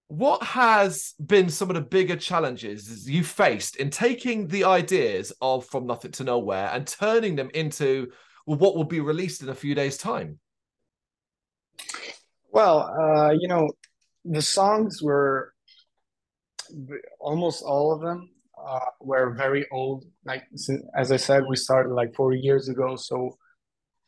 what 0.09 0.43
has 0.43 1.15
been 1.25 1.49
some 1.49 1.71
of 1.71 1.75
the 1.75 1.83
bigger 1.83 2.17
challenges 2.17 3.09
you 3.09 3.23
faced 3.23 3.77
in 3.77 3.91
taking 3.91 4.49
the 4.49 4.65
ideas 4.65 5.33
of 5.41 5.65
From 5.67 5.87
Nothing 5.87 6.11
to 6.13 6.25
Nowhere 6.25 6.71
and 6.73 6.87
turning 6.87 7.37
them 7.37 7.51
into 7.55 8.11
well, 8.47 8.59
what 8.59 8.77
will 8.77 8.85
be 8.85 9.01
released 9.01 9.43
in 9.43 9.49
a 9.49 9.55
few 9.55 9.75
days' 9.75 9.99
time? 9.99 10.39
Well, 12.51 12.81
uh, 13.01 13.31
you 13.33 13.49
know, 13.49 13.69
the 14.25 14.43
songs 14.43 15.03
were 15.03 15.53
almost 17.21 17.63
all 17.63 17.93
of 17.93 18.01
them 18.01 18.31
uh, 18.63 18.81
were 19.01 19.35
very 19.35 19.67
old. 19.73 20.05
Like 20.25 20.45
as 20.97 21.13
I 21.13 21.17
said, 21.17 21.45
we 21.49 21.57
started 21.57 21.93
like 21.93 22.15
four 22.15 22.33
years 22.33 22.69
ago, 22.69 22.97
so 22.97 23.37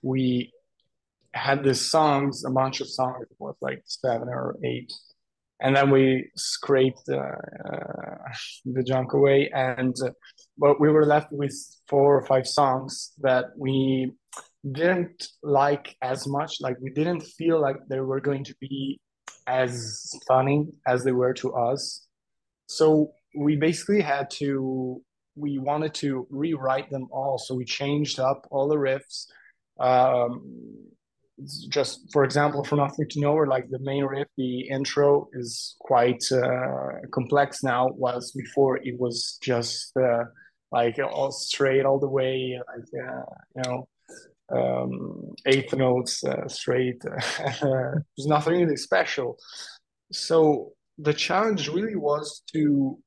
we 0.03 0.53
had 1.33 1.65
these 1.65 1.91
songs, 1.91 2.45
a 2.45 2.51
bunch 2.51 2.81
of 2.81 2.89
songs, 2.89 3.27
it 3.31 3.37
was 3.39 3.57
like 3.61 3.83
seven 3.87 4.29
or 4.29 4.57
eight, 4.63 4.93
and 5.61 5.75
then 5.75 5.91
we 5.91 6.31
scraped 6.37 7.09
uh, 7.09 7.17
uh, 7.17 8.17
the 8.65 8.83
junk 8.83 9.13
away, 9.13 9.51
and 9.55 9.95
uh, 10.05 10.11
but 10.57 10.81
we 10.81 10.91
were 10.91 11.07
left 11.07 11.33
with 11.33 11.55
four 11.89 12.17
or 12.17 12.27
five 12.27 12.47
songs 12.47 13.13
that 13.19 13.47
we 13.57 14.13
didn't 14.73 15.29
like 15.43 15.97
as 16.03 16.27
much. 16.27 16.61
Like 16.61 16.77
we 16.81 16.91
didn't 16.91 17.21
feel 17.21 17.61
like 17.61 17.77
they 17.89 18.01
were 18.01 18.21
going 18.21 18.45
to 18.45 18.55
be 18.61 19.01
as 19.47 20.11
funny 20.27 20.67
as 20.87 21.05
they 21.05 21.13
were 21.13 21.35
to 21.35 21.53
us. 21.55 22.07
So 22.67 23.13
we 23.37 23.57
basically 23.57 24.01
had 24.01 24.31
to. 24.33 25.03
We 25.37 25.59
wanted 25.59 25.95
to 25.95 26.29
rewrite 26.31 26.91
them 26.91 27.09
all, 27.11 27.39
so 27.39 27.57
we 27.57 27.65
changed 27.65 28.21
up 28.21 28.47
all 28.53 28.69
the 28.69 28.77
riffs. 28.77 29.27
Um, 29.81 30.95
just 31.69 32.13
for 32.13 32.23
example, 32.23 32.63
from 32.63 32.79
nothing 32.79 33.09
to 33.11 33.21
nowhere, 33.21 33.49
like 33.49 33.69
the 33.69 33.81
main 33.81 34.05
riff, 34.05 34.29
the 34.37 34.69
intro 34.69 35.29
is 35.33 35.75
quite 35.81 36.23
uh, 36.31 37.01
complex 37.13 37.65
now. 37.65 37.89
Was 37.89 38.31
before 38.31 38.77
it 38.77 38.99
was 38.99 39.39
just 39.43 39.93
uh, 39.97 40.25
like 40.75 40.99
all 40.99 41.31
straight 41.31 41.85
all 41.87 42.01
the 42.01 42.15
way, 42.21 42.59
like 42.71 42.91
uh, 43.07 43.25
you 43.55 43.63
know, 43.63 43.89
um, 44.59 45.35
eighth 45.47 45.73
notes 45.75 46.25
uh, 46.25 46.49
straight. 46.49 47.01
There's 47.03 48.27
nothing 48.37 48.55
really 48.61 48.77
special. 48.77 49.39
So 50.13 50.73
the 50.99 51.15
challenge 51.15 51.69
really 51.69 51.97
was 51.97 52.43
to 52.53 52.99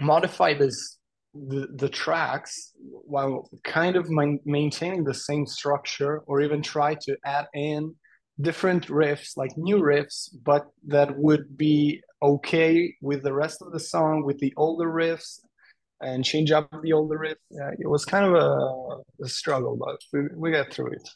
modify 0.00 0.54
this 0.54 0.98
the, 1.34 1.68
the 1.82 1.88
tracks 1.88 2.72
while 3.14 3.48
kind 3.62 3.94
of 3.96 4.10
man- 4.10 4.40
maintaining 4.44 5.04
the 5.04 5.20
same 5.28 5.46
structure 5.46 6.14
or 6.26 6.40
even 6.40 6.62
try 6.62 6.94
to 7.06 7.16
add 7.24 7.46
in 7.54 7.94
different 8.40 8.86
riffs 8.88 9.36
like 9.36 9.50
new 9.56 9.78
riffs 9.92 10.20
but 10.50 10.64
that 10.86 11.16
would 11.16 11.56
be 11.56 12.00
okay 12.22 12.94
with 13.02 13.22
the 13.22 13.32
rest 13.42 13.60
of 13.62 13.72
the 13.72 13.84
song 13.94 14.24
with 14.24 14.38
the 14.38 14.54
older 14.56 14.90
riffs 15.02 15.40
and 16.00 16.24
change 16.24 16.50
up 16.50 16.68
the 16.82 16.92
older 16.92 17.18
riff. 17.18 17.38
Yeah, 17.50 17.70
it 17.78 17.88
was 17.88 18.04
kind 18.04 18.24
of 18.24 18.34
a, 18.34 19.24
a 19.24 19.28
struggle, 19.28 19.76
but 19.76 20.00
we, 20.12 20.28
we 20.36 20.50
got 20.52 20.72
through 20.72 20.92
it. 20.92 21.08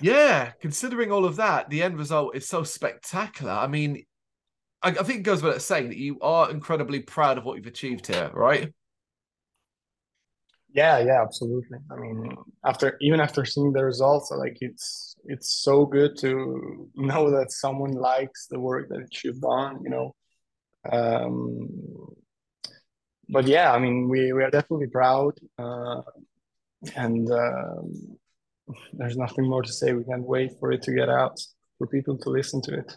yeah, 0.00 0.52
considering 0.60 1.12
all 1.12 1.24
of 1.24 1.36
that, 1.36 1.70
the 1.70 1.82
end 1.82 1.98
result 1.98 2.36
is 2.36 2.48
so 2.48 2.62
spectacular. 2.62 3.52
I 3.52 3.66
mean, 3.66 4.04
I, 4.82 4.90
I 4.90 5.02
think 5.02 5.20
it 5.20 5.22
goes 5.22 5.42
without 5.42 5.62
saying 5.62 5.88
that 5.88 5.98
you 5.98 6.18
are 6.20 6.50
incredibly 6.50 7.00
proud 7.00 7.38
of 7.38 7.44
what 7.44 7.56
you've 7.56 7.66
achieved 7.66 8.06
here, 8.06 8.30
right? 8.34 8.72
Yeah, 10.74 10.98
yeah, 10.98 11.22
absolutely. 11.22 11.78
I 11.90 11.96
mean, 11.96 12.36
after 12.64 12.98
even 13.00 13.20
after 13.20 13.44
seeing 13.44 13.72
the 13.72 13.84
results, 13.84 14.32
like 14.32 14.58
it's 14.60 15.14
it's 15.26 15.62
so 15.62 15.86
good 15.86 16.18
to 16.18 16.90
know 16.96 17.30
that 17.30 17.52
someone 17.52 17.92
likes 17.92 18.48
the 18.48 18.58
work 18.58 18.88
that 18.88 19.22
you've 19.22 19.40
done. 19.40 19.80
You 19.84 19.90
know, 19.90 20.14
um, 20.90 21.68
but 23.28 23.46
yeah, 23.46 23.72
I 23.72 23.78
mean, 23.78 24.08
we, 24.08 24.32
we 24.32 24.42
are 24.42 24.50
definitely 24.50 24.88
proud, 24.88 25.34
uh, 25.58 26.02
and 26.96 27.30
uh, 27.30 27.82
there's 28.92 29.16
nothing 29.16 29.48
more 29.48 29.62
to 29.62 29.72
say. 29.72 29.92
We 29.92 30.04
can't 30.04 30.22
wait 30.22 30.52
for 30.58 30.72
it 30.72 30.82
to 30.82 30.92
get 30.94 31.08
out 31.08 31.40
for 31.78 31.86
people 31.86 32.18
to 32.18 32.30
listen 32.30 32.60
to 32.62 32.78
it. 32.78 32.96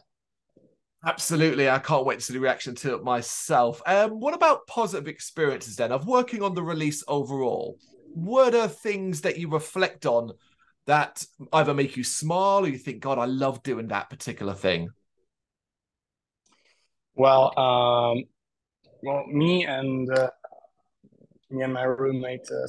Absolutely, 1.06 1.70
I 1.70 1.80
can't 1.80 2.06
wait 2.06 2.20
to 2.20 2.26
see 2.26 2.34
the 2.34 2.40
reaction 2.40 2.76
to 2.76 2.96
it 2.96 3.04
myself. 3.04 3.82
Um, 3.86 4.20
what 4.20 4.34
about 4.34 4.68
positive 4.68 5.08
experiences 5.08 5.76
then 5.76 5.92
of 5.92 6.08
working 6.08 6.42
on 6.42 6.56
the 6.56 6.64
release 6.64 7.04
overall? 7.08 7.78
What 8.14 8.56
are 8.56 8.68
things 8.68 9.22
that 9.22 9.38
you 9.38 9.50
reflect 9.50 10.06
on 10.06 10.32
that 10.88 11.24
either 11.54 11.74
make 11.74 11.96
you 11.98 12.04
smile 12.04 12.66
or 12.66 12.68
you 12.68 12.78
think, 12.78 13.02
God, 13.02 13.20
I 13.20 13.26
love 13.26 13.62
doing 13.62 13.88
that 13.88 14.10
particular 14.10 14.54
thing? 14.54 14.90
Well, 17.14 17.58
um, 17.60 18.24
well, 19.04 19.26
me 19.28 19.66
and 19.66 20.10
uh, 20.12 20.30
me 21.50 21.64
and 21.64 21.74
my 21.74 21.84
roommate 21.84 22.48
uh, 22.52 22.68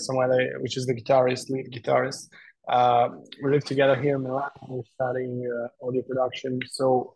which 0.60 0.76
is 0.76 0.86
the 0.86 0.94
guitarist, 0.94 1.50
lead 1.50 1.72
guitarist, 1.72 2.28
uh, 2.68 3.08
we 3.42 3.50
live 3.50 3.64
together 3.64 3.96
here 3.96 4.16
in 4.16 4.22
Milan. 4.22 4.50
We're 4.68 4.82
studying 4.94 5.50
uh, 5.50 5.86
audio 5.86 6.02
production, 6.02 6.60
so 6.68 7.14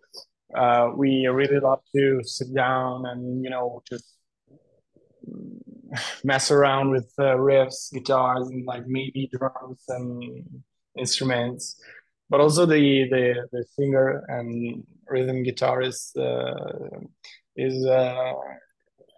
uh, 0.56 0.90
we 0.96 1.26
really 1.26 1.60
love 1.60 1.80
to 1.94 2.22
sit 2.24 2.54
down 2.54 3.04
and 3.06 3.44
you 3.44 3.50
know 3.50 3.82
just 3.88 4.14
mess 6.24 6.50
around 6.50 6.90
with 6.90 7.12
uh, 7.18 7.36
riffs, 7.36 7.92
guitars, 7.92 8.48
and 8.48 8.64
like 8.64 8.86
maybe 8.86 9.30
drums 9.30 9.84
and 9.88 10.62
instruments. 10.98 11.76
But 12.30 12.40
also 12.40 12.64
the 12.64 13.08
the, 13.10 13.46
the 13.52 13.64
singer 13.78 14.24
and 14.28 14.84
rhythm 15.06 15.44
guitarist 15.44 16.16
uh, 16.16 17.00
is 17.56 17.84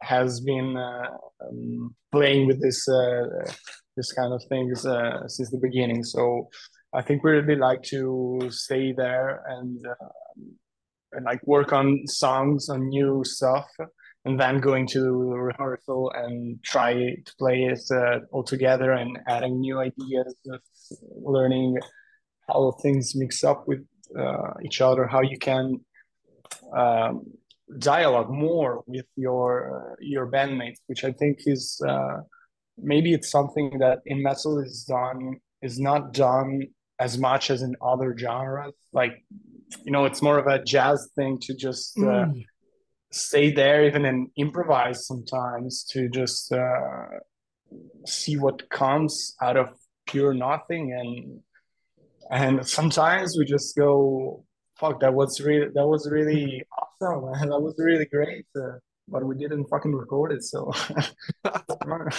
has 0.04 0.40
been 0.40 0.76
uh, 0.76 1.08
um, 1.44 1.94
playing 2.12 2.46
with 2.46 2.60
this 2.60 2.88
uh, 2.88 3.26
this 3.96 4.12
kind 4.12 4.32
of 4.32 4.42
things 4.48 4.84
uh, 4.86 5.26
since 5.28 5.50
the 5.50 5.58
beginning. 5.58 6.04
So 6.04 6.48
I 6.92 7.02
think 7.02 7.22
we 7.22 7.32
really 7.32 7.56
like 7.56 7.82
to 7.94 8.48
stay 8.50 8.92
there 8.92 9.42
and 9.48 9.78
and 11.12 11.24
like 11.24 11.46
work 11.46 11.72
on 11.72 12.06
songs 12.06 12.68
on 12.68 12.88
new 12.88 13.22
stuff 13.24 13.68
and 14.24 14.40
then 14.40 14.58
going 14.58 14.86
to 14.86 15.34
rehearsal 15.34 16.10
and 16.14 16.62
try 16.62 16.94
to 16.94 17.34
play 17.38 17.64
it 17.64 17.82
uh, 17.90 18.20
all 18.32 18.42
together 18.42 18.92
and 18.92 19.18
adding 19.28 19.60
new 19.60 19.78
ideas, 19.78 20.34
learning 21.22 21.78
how 22.48 22.72
things 22.82 23.12
mix 23.14 23.44
up 23.44 23.68
with 23.68 23.84
uh, 24.18 24.52
each 24.62 24.80
other, 24.80 25.06
how 25.06 25.20
you 25.20 25.38
can 25.38 25.78
um, 26.74 27.24
dialogue 27.78 28.30
more 28.30 28.82
with 28.86 29.06
your 29.16 29.92
uh, 29.92 29.94
your 30.00 30.30
bandmates, 30.30 30.78
which 30.86 31.04
I 31.04 31.12
think 31.12 31.40
is 31.46 31.80
uh, 31.86 32.18
maybe 32.78 33.12
it's 33.12 33.30
something 33.30 33.78
that 33.78 34.00
in 34.06 34.22
metal 34.22 34.58
is 34.58 34.84
done 34.84 35.36
is 35.62 35.78
not 35.78 36.12
done 36.12 36.62
as 36.98 37.18
much 37.18 37.50
as 37.50 37.62
in 37.62 37.74
other 37.82 38.16
genres. 38.16 38.74
Like 38.92 39.24
you 39.84 39.92
know, 39.92 40.04
it's 40.04 40.22
more 40.22 40.38
of 40.38 40.46
a 40.46 40.62
jazz 40.62 41.10
thing 41.16 41.38
to 41.42 41.54
just. 41.54 41.98
Uh, 41.98 42.26
mm 42.26 42.44
stay 43.14 43.52
there 43.52 43.84
even 43.84 44.04
and 44.04 44.28
improvise 44.36 45.06
sometimes 45.06 45.84
to 45.84 46.08
just 46.08 46.52
uh, 46.52 47.06
see 48.06 48.36
what 48.36 48.68
comes 48.70 49.36
out 49.40 49.56
of 49.56 49.68
pure 50.06 50.34
nothing 50.34 50.92
and 50.92 51.40
and 52.30 52.66
sometimes 52.66 53.36
we 53.38 53.44
just 53.44 53.76
go 53.76 54.44
fuck 54.84 55.00
that 55.00 55.14
was 55.14 55.40
really 55.40 55.68
that 55.74 55.86
was 55.86 56.10
really 56.10 56.62
awesome 56.78 57.24
man. 57.32 57.48
that 57.48 57.60
was 57.60 57.74
really 57.78 58.06
great 58.06 58.46
uh, 58.56 58.78
but 59.08 59.24
we 59.24 59.34
didn't 59.36 59.66
fucking 59.66 59.94
record 59.94 60.32
it 60.32 60.42
so. 60.42 60.72
Yeah, 61.44 61.60
but 61.84 62.12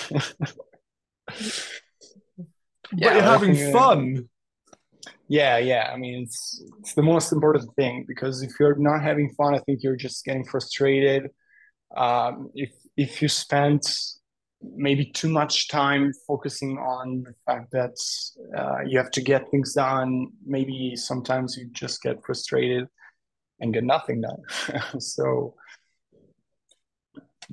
you're 2.91 3.22
having 3.22 3.72
fun. 3.72 4.29
Yeah 5.27 5.57
yeah 5.57 5.89
i 5.93 5.98
mean 5.98 6.24
it's 6.24 6.63
it's 6.79 6.93
the 6.93 7.01
most 7.01 7.31
important 7.31 7.67
thing 7.75 8.05
because 8.07 8.43
if 8.43 8.51
you're 8.60 8.77
not 8.77 9.01
having 9.01 9.34
fun 9.34 9.55
i 9.55 9.60
think 9.60 9.81
you're 9.84 9.95
just 9.95 10.24
getting 10.25 10.45
frustrated. 10.45 11.29
Um, 11.95 12.49
if 12.56 12.71
if 12.97 13.21
you 13.21 13.30
spend 13.30 13.84
maybe 14.62 15.06
too 15.06 15.30
much 15.30 15.68
time 15.68 16.12
focusing 16.28 16.78
on 16.78 17.24
the 17.24 17.34
fact 17.46 17.72
that 17.72 17.96
uh, 18.58 18.80
you 18.86 18.98
have 18.98 19.12
to 19.12 19.22
get 19.22 19.50
things 19.52 19.74
done 19.74 20.28
maybe 20.46 20.96
sometimes 20.96 21.58
you 21.58 21.68
just 21.72 22.02
get 22.02 22.24
frustrated 22.26 22.88
and 23.60 23.74
get 23.74 23.84
nothing 23.84 24.22
done 24.22 24.41
so 25.00 25.54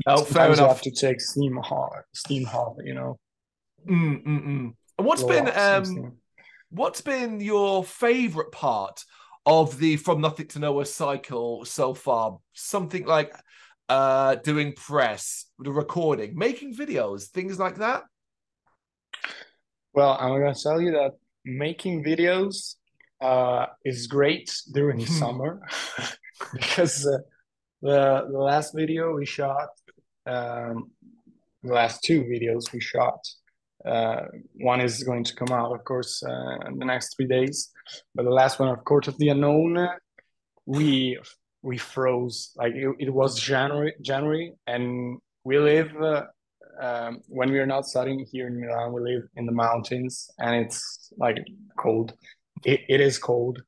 oh, 0.06 0.24
fair 0.24 0.46
enough. 0.46 0.58
you 0.58 0.66
have 0.66 0.80
to 0.80 0.90
take 0.90 1.20
steam 1.20 1.56
hard 1.56 2.04
steam 2.14 2.44
hard 2.44 2.76
you 2.84 2.94
know 2.94 3.18
mm, 3.86 4.24
mm, 4.24 4.46
mm. 4.46 4.74
what's 4.96 5.22
Blow 5.22 5.44
been 5.44 5.52
um 5.56 6.12
What's 6.74 7.02
been 7.02 7.42
your 7.42 7.84
favorite 7.84 8.50
part 8.50 9.04
of 9.44 9.78
the 9.78 9.98
From 9.98 10.22
Nothing 10.22 10.46
to 10.48 10.58
Nowhere 10.58 10.86
cycle 10.86 11.66
so 11.66 11.92
far? 11.92 12.38
Something 12.54 13.04
like 13.04 13.34
uh, 13.92 14.36
doing 14.36 14.72
press, 14.72 15.46
the 15.58 15.70
recording, 15.70 16.30
making 16.34 16.74
videos, 16.74 17.24
things 17.24 17.58
like 17.58 17.76
that? 17.76 18.04
Well, 19.92 20.16
I'm 20.18 20.30
going 20.40 20.54
to 20.54 20.62
tell 20.62 20.80
you 20.80 20.92
that 20.92 21.12
making 21.44 22.02
videos 22.02 22.76
uh, 23.20 23.66
is 23.84 24.06
great 24.06 24.50
during 24.72 24.98
the 24.98 25.06
summer 25.20 25.60
because 26.54 27.06
uh, 27.06 27.18
the, 27.82 28.28
the 28.32 28.38
last 28.38 28.74
video 28.74 29.14
we 29.14 29.26
shot, 29.26 29.68
um, 30.24 30.90
the 31.62 31.74
last 31.74 32.02
two 32.02 32.22
videos 32.22 32.72
we 32.72 32.80
shot, 32.80 33.20
uh, 33.84 34.22
one 34.54 34.80
is 34.80 35.02
going 35.02 35.24
to 35.24 35.34
come 35.34 35.52
out, 35.52 35.70
of 35.70 35.84
course, 35.84 36.22
uh, 36.22 36.66
in 36.68 36.78
the 36.78 36.86
next 36.86 37.14
three 37.14 37.26
days. 37.26 37.70
But 38.14 38.22
the 38.22 38.30
last 38.30 38.58
one, 38.58 38.70
of 38.70 38.82
course, 38.84 39.06
of 39.08 39.18
the 39.18 39.28
Unknown, 39.28 39.86
we 40.64 41.18
we 41.62 41.78
froze. 41.78 42.52
Like 42.56 42.74
it, 42.74 42.94
it 42.98 43.10
was 43.10 43.38
January, 43.38 43.94
January, 44.02 44.52
and 44.66 45.18
we 45.44 45.58
live 45.58 45.90
uh, 46.00 46.24
um, 46.80 47.20
when 47.28 47.50
we 47.50 47.58
are 47.58 47.66
not 47.66 47.86
studying 47.86 48.26
here 48.30 48.48
in 48.48 48.60
Milan. 48.60 48.92
We 48.92 49.00
live 49.00 49.22
in 49.36 49.46
the 49.46 49.52
mountains, 49.52 50.28
and 50.38 50.64
it's 50.64 51.12
like 51.16 51.38
cold. 51.78 52.14
It, 52.64 52.80
it 52.88 53.00
is 53.00 53.18
cold. 53.18 53.62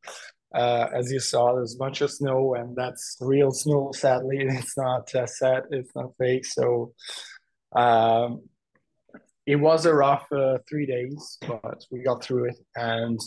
Uh, 0.54 0.86
as 0.94 1.10
you 1.10 1.18
saw, 1.18 1.54
there's 1.54 1.74
a 1.74 1.78
bunch 1.78 2.00
of 2.00 2.10
snow, 2.10 2.54
and 2.54 2.76
that's 2.76 3.16
real 3.20 3.50
snow. 3.50 3.90
Sadly, 3.92 4.38
it's 4.40 4.76
not 4.76 5.12
uh, 5.14 5.26
set. 5.26 5.64
It's 5.70 5.94
not 5.94 6.12
fake. 6.18 6.46
So 6.46 6.92
um, 7.74 8.42
it 9.46 9.56
was 9.56 9.86
a 9.86 9.94
rough 9.94 10.26
uh, 10.32 10.58
three 10.68 10.86
days, 10.86 11.38
but 11.46 11.84
we 11.90 12.02
got 12.02 12.22
through 12.22 12.50
it, 12.50 12.58
and 12.76 13.20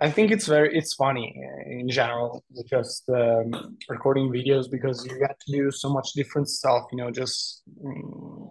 I 0.00 0.10
think 0.10 0.30
it's 0.30 0.46
very 0.46 0.76
it's 0.76 0.94
funny 0.94 1.34
in 1.66 1.88
general 1.88 2.44
just 2.68 3.08
um, 3.08 3.76
recording 3.88 4.30
videos 4.30 4.70
because 4.70 5.06
you 5.06 5.18
get 5.18 5.40
to 5.40 5.52
do 5.52 5.70
so 5.70 5.88
much 5.88 6.12
different 6.12 6.48
stuff, 6.48 6.84
you 6.92 6.98
know, 6.98 7.10
just 7.10 7.62
mm, 7.82 8.50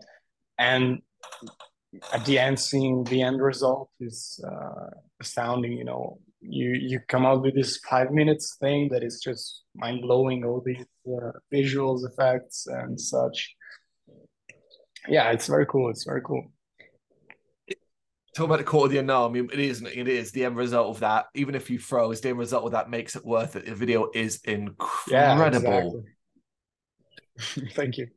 and 0.58 1.02
at 2.14 2.26
the 2.26 2.40
end 2.40 2.60
seeing 2.60 3.04
the 3.06 3.22
end 3.22 3.42
result 3.42 3.90
is 4.00 4.44
uh, 4.48 4.90
astounding. 5.22 5.74
You 5.74 5.86
know, 5.86 6.20
you 6.42 6.70
you 6.74 7.00
come 7.08 7.26
out 7.26 7.44
with 7.44 7.54
this 7.54 7.78
five 7.90 8.12
minutes 8.12 8.58
thing 8.60 8.90
that 8.90 9.04
is 9.04 9.20
just 9.20 9.64
mind 9.76 10.02
blowing. 10.02 10.44
All 10.44 10.64
these 10.66 10.86
uh, 11.08 11.32
visuals, 11.54 12.10
effects, 12.10 12.66
and 12.68 13.00
such. 13.00 13.56
Yeah, 15.08 15.30
it's 15.30 15.46
very 15.46 15.68
cool. 15.68 15.92
It's 15.92 16.06
very 16.06 16.22
cool 16.22 16.52
talk 18.36 18.46
about 18.46 18.58
the 18.58 18.66
court 18.66 18.88
of 18.88 18.92
the 18.92 18.98
unknown. 18.98 19.32
I 19.32 19.34
mean, 19.34 19.50
it 19.52 19.60
is, 19.60 19.82
it 19.82 20.08
is 20.08 20.32
the 20.32 20.46
end 20.46 20.58
result 20.58 20.90
of 20.90 21.00
that. 21.00 21.28
Even 21.34 21.56
if 21.56 21.70
you 21.70 21.80
froze, 21.80 22.22
the 22.22 22.30
end 22.30 22.40
result 22.40 22.66
of 22.66 22.72
that 22.74 22.90
makes 22.90 23.16
it 23.16 23.26
worth 23.26 23.56
it. 23.56 23.66
The 23.66 23.74
video 23.74 24.10
is 24.14 24.42
incredible. 24.44 24.84
Yeah, 25.08 25.92
exactly. 27.38 27.72
Thank 27.74 27.98
you. 27.98 28.08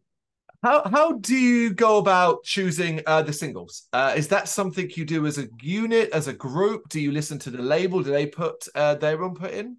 How 0.61 0.89
how 0.89 1.13
do 1.13 1.37
you 1.37 1.73
go 1.73 1.99
about 1.99 2.43
choosing 2.43 3.01
uh, 3.07 3.23
the 3.23 3.33
singles? 3.33 3.87
Uh, 3.93 4.15
is 4.17 4.27
that 4.29 4.49
something 4.49 4.91
you 4.97 5.05
do 5.05 5.25
as 5.27 5.39
a 5.39 5.47
unit, 5.63 6.11
as 6.11 6.27
a 6.27 6.33
group? 6.33 6.89
Do 6.89 7.01
you 7.01 7.13
listen 7.13 7.39
to 7.41 7.51
the 7.51 7.63
label? 7.63 8.03
Do 8.03 8.11
they 8.11 8.27
put 8.27 8.67
uh, 8.75 8.97
their 8.97 9.23
input 9.23 9.53
in? 9.53 9.77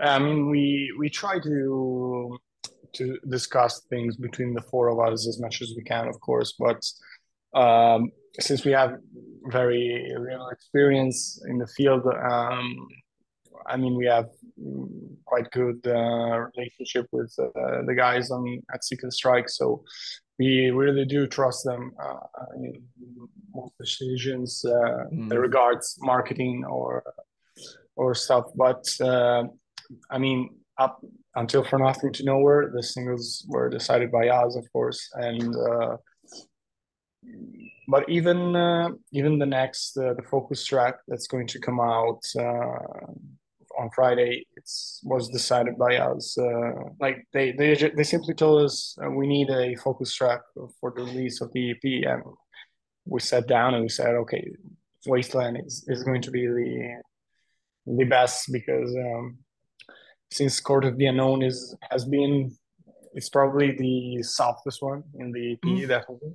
I 0.00 0.18
mean, 0.18 0.50
we 0.50 0.92
we 0.98 1.08
try 1.08 1.38
to 1.38 2.36
to 2.94 3.18
discuss 3.28 3.82
things 3.88 4.16
between 4.16 4.54
the 4.54 4.62
four 4.62 4.88
of 4.88 4.98
us 4.98 5.28
as 5.28 5.40
much 5.40 5.62
as 5.62 5.72
we 5.76 5.84
can, 5.84 6.08
of 6.08 6.20
course. 6.20 6.54
But 6.58 6.84
um, 7.54 8.10
since 8.40 8.64
we 8.64 8.72
have 8.72 8.98
very 9.46 10.12
real 10.18 10.48
experience 10.48 11.42
in 11.48 11.58
the 11.58 11.66
field, 11.66 12.06
um, 12.06 12.88
I 13.66 13.76
mean, 13.76 13.94
we 13.96 14.06
have 14.06 14.28
quite 15.24 15.50
good 15.50 15.80
uh, 15.86 16.46
relationship 16.56 17.06
with 17.12 17.34
uh, 17.38 17.82
the 17.86 17.94
guys 17.96 18.30
on 18.30 18.62
at 18.74 18.84
Seek 18.84 19.02
and 19.02 19.12
Strike, 19.12 19.48
so 19.48 19.84
we 20.38 20.70
really 20.70 21.04
do 21.04 21.26
trust 21.26 21.64
them 21.64 21.92
uh, 22.02 22.46
in 22.56 22.82
most 23.54 23.74
decisions 23.78 24.64
uh, 24.64 25.04
mm. 25.12 25.28
that 25.28 25.38
regards 25.38 25.96
marketing 26.00 26.64
or 26.64 27.04
or 27.96 28.14
stuff. 28.14 28.46
But 28.56 28.84
uh, 29.00 29.44
I 30.10 30.18
mean, 30.18 30.56
up 30.78 31.00
until 31.34 31.64
For 31.64 31.78
Nothing 31.78 32.12
to 32.14 32.24
Nowhere, 32.24 32.70
the 32.74 32.82
singles 32.82 33.46
were 33.48 33.68
decided 33.68 34.10
by 34.10 34.28
us, 34.28 34.56
of 34.56 34.70
course, 34.72 35.08
and 35.14 35.54
uh, 35.56 35.96
but 37.88 38.08
even 38.08 38.56
uh, 38.56 38.88
even 39.12 39.38
the 39.38 39.46
next 39.46 39.96
uh, 39.96 40.14
the 40.14 40.22
focus 40.22 40.64
track 40.64 40.96
that's 41.08 41.26
going 41.26 41.46
to 41.46 41.58
come 41.60 41.80
out 41.80 42.20
uh, 42.38 42.78
on 43.78 43.90
Friday 43.94 44.46
it's 44.56 45.00
was 45.04 45.28
decided 45.28 45.76
by 45.78 45.96
us 45.96 46.36
uh, 46.38 46.72
like 47.00 47.26
they 47.32 47.52
they 47.52 47.74
they 47.96 48.04
simply 48.04 48.34
told 48.34 48.64
us 48.64 48.96
uh, 49.04 49.10
we 49.10 49.26
need 49.26 49.50
a 49.50 49.74
focus 49.76 50.14
track 50.14 50.40
for 50.80 50.92
the 50.94 51.02
release 51.02 51.40
of 51.40 51.52
the 51.52 51.70
EP 51.70 51.84
and 52.06 52.22
we 53.04 53.20
sat 53.20 53.46
down 53.46 53.74
and 53.74 53.82
we 53.82 53.88
said 53.88 54.14
okay 54.14 54.44
Wasteland 55.06 55.58
is, 55.66 55.84
is 55.88 56.04
going 56.04 56.22
to 56.22 56.30
be 56.30 56.46
the 56.46 57.02
the 57.86 58.04
best 58.04 58.52
because 58.52 58.94
um, 58.94 59.38
since 60.30 60.60
Court 60.60 60.84
of 60.84 60.96
the 60.96 61.06
Unknown 61.06 61.42
is 61.42 61.74
has 61.90 62.04
been 62.04 62.56
it's 63.14 63.28
probably 63.28 63.72
the 63.72 64.22
softest 64.22 64.80
one 64.82 65.02
in 65.18 65.32
the 65.32 65.52
EP 65.52 65.62
mm. 65.62 65.88
definitely 65.88 66.32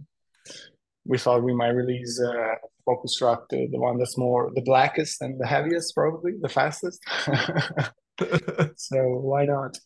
we 1.08 1.18
thought 1.18 1.44
we 1.44 1.54
might 1.54 1.70
release 1.70 2.22
uh, 2.22 2.56
focus 2.86 3.16
track, 3.16 3.40
the, 3.50 3.68
the 3.72 3.80
one 3.80 3.98
that's 3.98 4.18
more 4.18 4.52
the 4.56 4.62
blackest 4.62 5.22
and 5.22 5.40
the 5.40 5.48
heaviest, 5.48 5.96
probably 5.96 6.34
the 6.40 6.50
fastest. 6.50 7.02
so 8.76 8.98
why 8.98 9.46
not? 9.46 9.78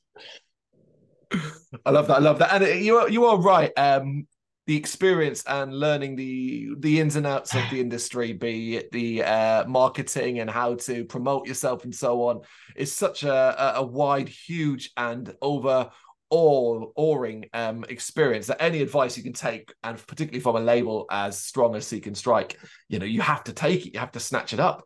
I 1.85 1.91
love 1.91 2.07
that. 2.07 2.17
I 2.17 2.19
love 2.19 2.39
that. 2.39 2.61
And 2.61 2.83
you 2.83 2.97
are 2.97 3.09
you 3.09 3.25
are 3.25 3.37
right. 3.39 3.71
Um, 3.77 4.27
the 4.67 4.75
experience 4.77 5.43
and 5.47 5.73
learning 5.73 6.15
the 6.15 6.69
the 6.79 6.99
ins 6.99 7.15
and 7.15 7.25
outs 7.25 7.55
of 7.55 7.63
the 7.71 7.79
industry, 7.85 8.33
be 8.33 8.77
it 8.77 8.91
the 8.91 9.23
uh, 9.23 9.65
marketing 9.67 10.39
and 10.39 10.49
how 10.49 10.75
to 10.75 11.05
promote 11.05 11.47
yourself 11.47 11.83
and 11.83 11.95
so 11.95 12.23
on, 12.23 12.41
is 12.75 12.93
such 12.93 13.23
a, 13.23 13.75
a 13.77 13.83
wide, 13.83 14.29
huge, 14.29 14.91
and 14.97 15.33
over 15.41 15.89
all 16.31 16.93
awing 16.95 17.45
um, 17.53 17.83
experience 17.89 18.47
that 18.47 18.61
any 18.61 18.81
advice 18.81 19.17
you 19.17 19.23
can 19.23 19.33
take, 19.33 19.71
and 19.83 19.95
particularly 20.07 20.39
from 20.39 20.55
a 20.55 20.59
label 20.59 21.05
as 21.11 21.37
strong 21.37 21.75
as 21.75 21.85
Seek 21.85 22.07
and 22.07 22.17
Strike, 22.17 22.57
you 22.89 22.97
know, 22.97 23.05
you 23.05 23.21
have 23.21 23.43
to 23.43 23.53
take 23.53 23.85
it, 23.85 23.93
you 23.93 23.99
have 23.99 24.13
to 24.13 24.19
snatch 24.19 24.53
it 24.53 24.59
up. 24.59 24.83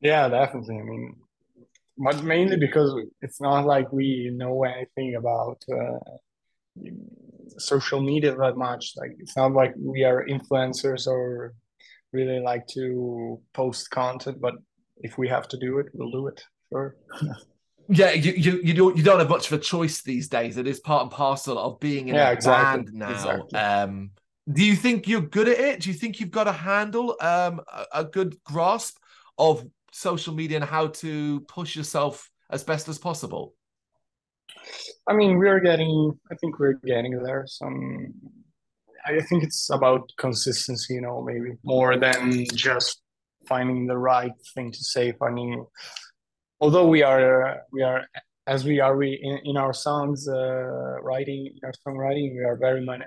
Yeah, 0.00 0.28
definitely. 0.28 0.78
I 0.78 0.82
mean, 0.82 1.16
but 1.98 2.22
mainly 2.22 2.56
because 2.56 2.94
it's 3.20 3.40
not 3.40 3.66
like 3.66 3.92
we 3.92 4.30
know 4.32 4.64
anything 4.64 5.16
about 5.16 5.62
uh, 5.70 5.98
social 7.58 8.00
media 8.00 8.34
that 8.36 8.56
much. 8.56 8.94
Like 8.96 9.16
it's 9.18 9.36
not 9.36 9.52
like 9.52 9.74
we 9.76 10.04
are 10.04 10.24
influencers 10.26 11.06
or 11.06 11.54
really 12.12 12.40
like 12.40 12.66
to 12.68 13.40
post 13.52 13.90
content, 13.90 14.40
but 14.40 14.54
if 14.98 15.18
we 15.18 15.28
have 15.28 15.48
to 15.48 15.58
do 15.58 15.78
it, 15.78 15.86
we'll 15.92 16.10
do 16.10 16.28
it. 16.28 16.42
Sure. 16.70 16.96
yeah, 17.90 18.12
you, 18.12 18.32
you 18.32 18.60
you 18.62 18.74
don't 18.74 18.96
you 18.96 19.02
don't 19.02 19.18
have 19.18 19.28
much 19.28 19.50
of 19.50 19.58
a 19.58 19.62
choice 19.62 20.02
these 20.02 20.28
days. 20.28 20.56
It 20.56 20.66
is 20.66 20.78
part 20.78 21.02
and 21.02 21.10
parcel 21.10 21.58
of 21.58 21.80
being 21.80 22.08
in 22.08 22.14
yeah, 22.14 22.30
a 22.30 22.32
exactly. 22.32 22.84
band 22.84 22.94
now. 22.94 23.10
Exactly. 23.10 23.58
Um, 23.58 24.10
do 24.50 24.64
you 24.64 24.76
think 24.76 25.08
you're 25.08 25.20
good 25.20 25.48
at 25.48 25.58
it? 25.58 25.80
Do 25.80 25.90
you 25.90 25.94
think 25.94 26.20
you've 26.20 26.30
got 26.30 26.46
a 26.46 26.52
handle, 26.52 27.16
um, 27.20 27.60
a, 27.72 27.86
a 27.94 28.04
good 28.04 28.36
grasp 28.44 28.96
of 29.38 29.66
social 29.92 30.34
media 30.34 30.56
and 30.58 30.64
how 30.64 30.88
to 30.88 31.40
push 31.40 31.74
yourself 31.74 32.30
as 32.48 32.62
best 32.62 32.88
as 32.88 32.98
possible? 32.98 33.54
I 35.08 35.12
mean, 35.12 35.38
we're 35.38 35.60
getting. 35.60 36.18
I 36.30 36.36
think 36.36 36.60
we're 36.60 36.74
getting 36.84 37.20
there. 37.22 37.44
Some. 37.46 38.14
I 39.04 39.20
think 39.20 39.42
it's 39.42 39.70
about 39.70 40.12
consistency, 40.16 40.94
you 40.94 41.00
know, 41.00 41.22
maybe 41.22 41.56
more 41.64 41.96
than 41.96 42.44
just 42.54 43.00
finding 43.48 43.86
the 43.86 43.98
right 43.98 44.32
thing 44.54 44.70
to 44.70 44.78
say. 44.78 45.12
Finding, 45.12 45.64
although 46.60 46.86
we 46.86 47.02
are 47.02 47.62
we 47.72 47.82
are 47.82 48.06
as 48.46 48.64
we 48.64 48.80
are 48.80 48.96
we 48.96 49.18
in, 49.22 49.38
in 49.44 49.56
our 49.56 49.72
songs 49.72 50.28
uh, 50.28 51.00
writing, 51.02 51.46
in 51.46 51.60
our 51.64 51.72
songwriting, 51.86 52.34
we 52.34 52.44
are 52.44 52.56
very 52.56 52.84
mani- 52.84 53.04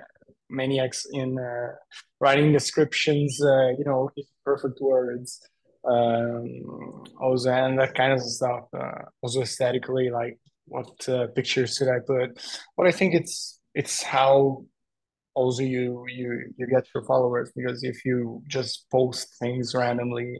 maniacs 0.48 1.06
in 1.12 1.38
uh, 1.38 1.72
writing 2.20 2.52
descriptions. 2.52 3.40
Uh, 3.42 3.70
you 3.78 3.84
know, 3.84 4.10
perfect 4.44 4.80
words 4.80 5.40
um, 5.86 7.04
also 7.20 7.50
and 7.50 7.78
that 7.78 7.94
kind 7.94 8.12
of 8.12 8.20
stuff. 8.20 8.64
Uh, 8.72 9.02
also 9.22 9.42
aesthetically, 9.42 10.10
like 10.10 10.38
what 10.66 11.08
uh, 11.08 11.26
pictures 11.34 11.74
should 11.76 11.88
I 11.88 11.98
put? 12.06 12.42
But 12.76 12.86
I 12.86 12.92
think 12.92 13.14
it's 13.14 13.60
it's 13.74 14.02
how 14.02 14.64
also 15.34 15.62
you 15.62 16.04
you 16.08 16.52
you 16.56 16.66
get 16.66 16.86
your 16.94 17.04
followers 17.04 17.52
because 17.54 17.82
if 17.82 18.04
you 18.04 18.42
just 18.48 18.86
post 18.90 19.28
things 19.40 19.74
randomly 19.74 20.38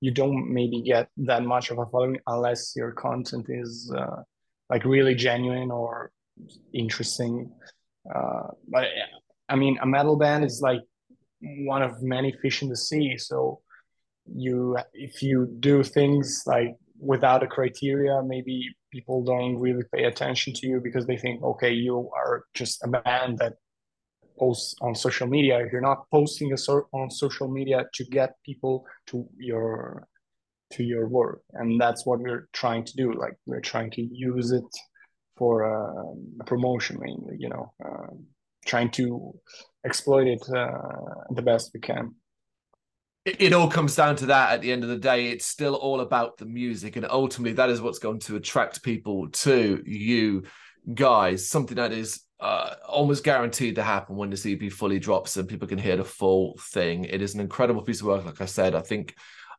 you 0.00 0.10
don't 0.10 0.52
maybe 0.52 0.82
get 0.82 1.08
that 1.16 1.42
much 1.42 1.70
of 1.70 1.78
a 1.78 1.86
following 1.86 2.18
unless 2.26 2.74
your 2.76 2.92
content 2.92 3.46
is 3.48 3.92
uh, 3.96 4.22
like 4.70 4.84
really 4.84 5.14
genuine 5.14 5.70
or 5.70 6.10
interesting. 6.72 7.50
Uh, 8.14 8.48
but 8.68 8.86
i 9.50 9.56
mean 9.56 9.76
a 9.82 9.86
metal 9.86 10.16
band 10.16 10.44
is 10.44 10.60
like 10.62 10.80
one 11.40 11.82
of 11.82 12.02
many 12.02 12.32
fish 12.42 12.62
in 12.62 12.68
the 12.68 12.76
sea. 12.76 13.16
So 13.18 13.60
you 14.34 14.76
if 14.92 15.22
you 15.22 15.48
do 15.60 15.82
things 15.82 16.42
like 16.46 16.74
without 17.00 17.42
a 17.42 17.46
criteria 17.46 18.20
maybe 18.22 18.68
people 18.92 19.22
don't 19.24 19.56
really 19.56 19.84
pay 19.94 20.04
attention 20.04 20.52
to 20.52 20.66
you 20.66 20.80
because 20.82 21.06
they 21.06 21.16
think 21.16 21.42
okay 21.42 21.72
you 21.72 22.10
are 22.16 22.44
just 22.54 22.82
a 22.82 22.88
band 22.88 23.38
that 23.38 23.54
posts 24.38 24.74
on 24.80 24.94
social 24.94 25.26
media. 25.26 25.58
If 25.58 25.72
you're 25.72 25.80
not 25.80 26.04
posting 26.10 26.56
so- 26.56 26.88
on 26.92 27.10
social 27.10 27.48
media 27.48 27.86
to 27.94 28.04
get 28.04 28.34
people 28.44 28.86
to 29.08 29.26
your 29.38 30.06
to 30.70 30.82
your 30.84 31.08
work 31.08 31.40
and 31.54 31.80
that's 31.80 32.04
what 32.04 32.20
we're 32.20 32.46
trying 32.52 32.84
to 32.84 32.94
do 32.94 33.14
like 33.14 33.32
we're 33.46 33.58
trying 33.58 33.90
to 33.90 34.02
use 34.02 34.52
it 34.52 34.70
for 35.38 35.64
uh, 35.64 36.44
promotion 36.44 36.98
mainly 37.00 37.36
you 37.38 37.48
know 37.48 37.72
uh, 37.82 38.12
trying 38.66 38.90
to 38.90 39.34
exploit 39.84 40.26
it 40.26 40.42
uh, 40.54 41.24
the 41.30 41.42
best 41.42 41.70
we 41.74 41.80
can. 41.80 42.14
It 43.24 43.52
all 43.52 43.68
comes 43.68 43.94
down 43.94 44.16
to 44.16 44.26
that 44.26 44.52
at 44.52 44.62
the 44.62 44.72
end 44.72 44.84
of 44.84 44.88
the 44.88 44.96
day. 44.96 45.28
It's 45.28 45.44
still 45.44 45.74
all 45.74 46.00
about 46.00 46.38
the 46.38 46.46
music 46.46 46.96
and 46.96 47.06
ultimately 47.08 47.54
that 47.54 47.70
is 47.70 47.80
what's 47.80 47.98
going 47.98 48.20
to 48.20 48.36
attract 48.36 48.82
people 48.82 49.28
to 49.30 49.82
you 49.84 50.44
guys 50.94 51.48
something 51.48 51.76
that 51.76 51.92
is 51.92 52.20
uh, 52.40 52.74
almost 52.86 53.24
guaranteed 53.24 53.74
to 53.74 53.82
happen 53.82 54.16
when 54.16 54.30
the 54.30 54.52
ep 54.52 54.72
fully 54.72 54.98
drops 54.98 55.36
and 55.36 55.48
people 55.48 55.66
can 55.68 55.78
hear 55.78 55.96
the 55.96 56.04
full 56.04 56.56
thing 56.60 57.04
it 57.04 57.20
is 57.20 57.34
an 57.34 57.40
incredible 57.40 57.82
piece 57.82 58.00
of 58.00 58.06
work 58.06 58.24
like 58.24 58.40
i 58.40 58.46
said 58.46 58.74
i 58.74 58.80
think 58.80 59.14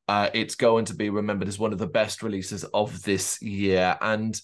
uh, 0.07 0.27
it's 0.33 0.55
going 0.55 0.85
to 0.85 0.95
be 0.95 1.11
remembered 1.11 1.47
as 1.47 1.59
one 1.59 1.71
of 1.71 1.77
the 1.77 1.85
best 1.85 2.23
releases 2.23 2.63
of 2.63 3.03
this 3.03 3.39
year 3.43 3.95
and 4.01 4.41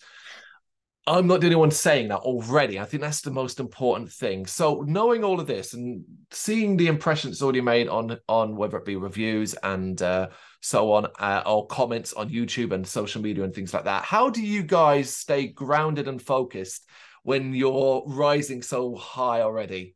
I'm 1.08 1.28
not 1.28 1.40
the 1.40 1.48
only 1.48 1.56
one 1.56 1.70
saying 1.70 2.08
that 2.08 2.20
already. 2.20 2.80
I 2.80 2.86
think 2.86 3.02
that's 3.02 3.22
the 3.22 3.30
most 3.30 3.60
important 3.60 4.12
thing. 4.12 4.48
So 4.48 4.84
knowing 4.88 5.24
all 5.24 5.40
of 5.40 5.46
this 5.46 5.76
and 5.76 6.04
seeing 6.32 6.78
the 6.78 6.88
impression 6.88 7.30
it's 7.30 7.44
already 7.44 7.62
made 7.62 7.88
on 7.88 8.18
on 8.28 8.56
whether 8.56 8.78
it 8.78 8.86
be 8.86 8.96
reviews 8.96 9.54
and 9.62 10.02
uh, 10.02 10.30
so 10.62 10.94
on, 10.94 11.06
uh, 11.20 11.44
or 11.46 11.68
comments 11.68 12.14
on 12.14 12.30
YouTube 12.30 12.72
and 12.72 12.88
social 12.88 13.22
media 13.22 13.44
and 13.44 13.54
things 13.54 13.72
like 13.72 13.84
that, 13.84 14.04
how 14.04 14.32
do 14.32 14.42
you 14.42 14.64
guys 14.64 15.16
stay 15.16 15.48
grounded 15.48 16.08
and 16.08 16.20
focused 16.20 16.88
when 17.26 17.56
you're 17.56 18.04
rising 18.06 18.62
so 18.62 18.96
high 18.96 19.42
already? 19.42 19.96